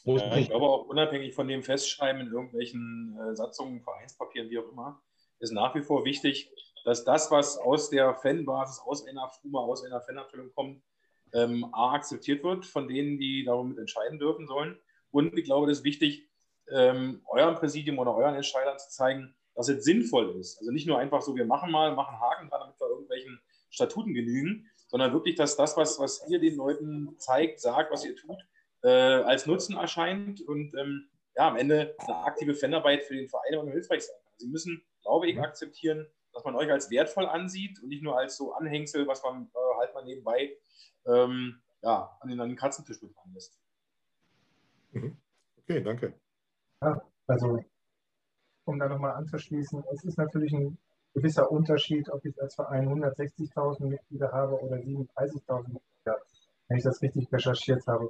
[0.06, 4.70] Ja, ich glaube auch unabhängig von dem Festschreiben in irgendwelchen äh, Satzungen, Vereinspapieren, wie auch
[4.72, 5.02] immer,
[5.40, 6.52] ist nach wie vor wichtig,
[6.84, 10.84] dass das, was aus der Fanbasis, aus einer FUMA, aus einer Fanabteilung kommt,
[11.34, 14.78] ähm, A, akzeptiert wird von denen, die darum entscheiden dürfen sollen.
[15.14, 16.28] Und ich glaube, das ist wichtig,
[16.70, 20.60] ähm, eurem Präsidium oder euren Entscheidern zu zeigen, dass es sinnvoll ist.
[20.60, 23.40] Also nicht nur einfach so, wir machen mal, machen Haken dran, damit wir irgendwelchen
[23.70, 28.16] Statuten genügen, sondern wirklich, dass das, was, was ihr den Leuten zeigt, sagt, was ihr
[28.16, 28.38] tut,
[28.84, 33.58] äh, als Nutzen erscheint und ähm, ja, am Ende eine aktive Fanarbeit für den Verein
[33.58, 34.34] und hilfreich sein kann.
[34.40, 35.44] Sie müssen glaube ich, mhm.
[35.44, 39.50] akzeptieren, dass man euch als wertvoll ansieht und nicht nur als so Anhängsel, was man
[39.54, 40.58] äh, halt mal nebenbei
[41.06, 43.60] ähm, ja, an den, an den Katzentisch mitfahren lässt.
[44.94, 45.18] Mhm.
[45.58, 46.14] Okay, danke.
[46.82, 47.60] Ja, also,
[48.66, 50.78] um da nochmal anzuschließen, es ist natürlich ein
[51.14, 56.22] gewisser Unterschied, ob ich als Verein 160.000 Mitglieder habe oder 37.000 Mitglieder,
[56.68, 58.10] wenn ich das richtig recherchiert habe.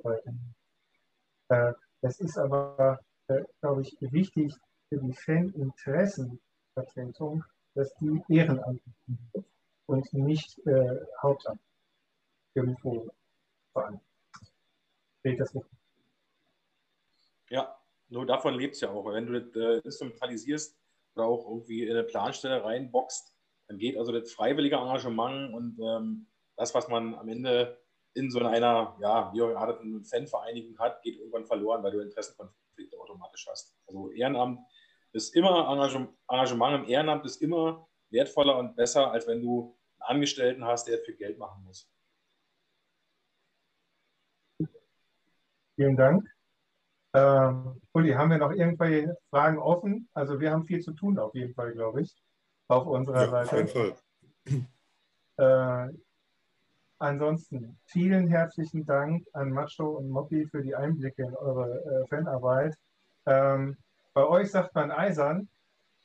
[1.50, 4.54] Äh, es ist aber, äh, glaube ich, wichtig
[4.90, 6.40] für die Faninteressen
[6.74, 7.44] Vertretung,
[7.76, 9.46] dass die ehrenamtlich sind
[9.86, 11.62] und nicht äh, Hauptamt
[12.56, 13.10] irgendwo
[13.74, 14.00] fahren.
[15.24, 15.68] Sehe das nicht?
[17.54, 19.06] Ja, nur davon lebt es ja auch.
[19.06, 20.76] Wenn du das äh, instrumentalisierst
[21.16, 23.32] oder auch irgendwie in eine Planstelle reinboxt,
[23.68, 26.28] dann geht also das freiwillige Engagement und ähm,
[26.58, 27.80] das, was man am Ende
[28.16, 32.99] in so einer, ja, wie auch eine Fanvereinigung hat, geht irgendwann verloren, weil du Interessenkonflikte
[32.99, 33.78] automatisch hast.
[33.86, 34.60] Also Ehrenamt
[35.12, 35.70] ist immer
[36.28, 40.97] Engagement im Ehrenamt ist immer wertvoller und besser, als wenn du einen Angestellten hast, der
[40.97, 41.88] viel Geld machen muss.
[45.76, 46.33] Vielen Dank.
[47.14, 50.09] Ähm, Uli, haben wir noch irgendwelche Fragen offen?
[50.14, 52.16] Also wir haben viel zu tun auf jeden Fall, glaube ich,
[52.68, 53.49] auf unserer ja, Seite.
[53.49, 53.95] Auf jeden Fall.
[55.36, 55.88] Äh,
[56.99, 62.76] ansonsten vielen herzlichen Dank an Macho und Moppi für die Einblicke in eure äh, Fanarbeit.
[63.26, 63.78] Ähm,
[64.14, 65.49] bei euch sagt man eisern,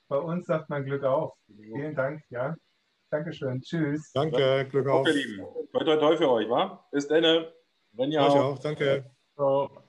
[0.09, 1.35] bei uns sagt man Glück auf.
[1.47, 2.55] Vielen Dank, ja.
[3.11, 3.61] Dankeschön.
[3.61, 4.13] Tschüss.
[4.13, 5.01] Danke, Glück auf.
[5.01, 5.47] Okay, Lieben.
[5.73, 6.85] Toi, toi, toi für euch, wa?
[6.91, 7.47] Bis dann.
[7.93, 8.27] Wenn ja.
[8.27, 8.37] Auch.
[8.37, 8.59] auch.
[8.59, 9.11] Danke.
[9.35, 9.88] Ciao.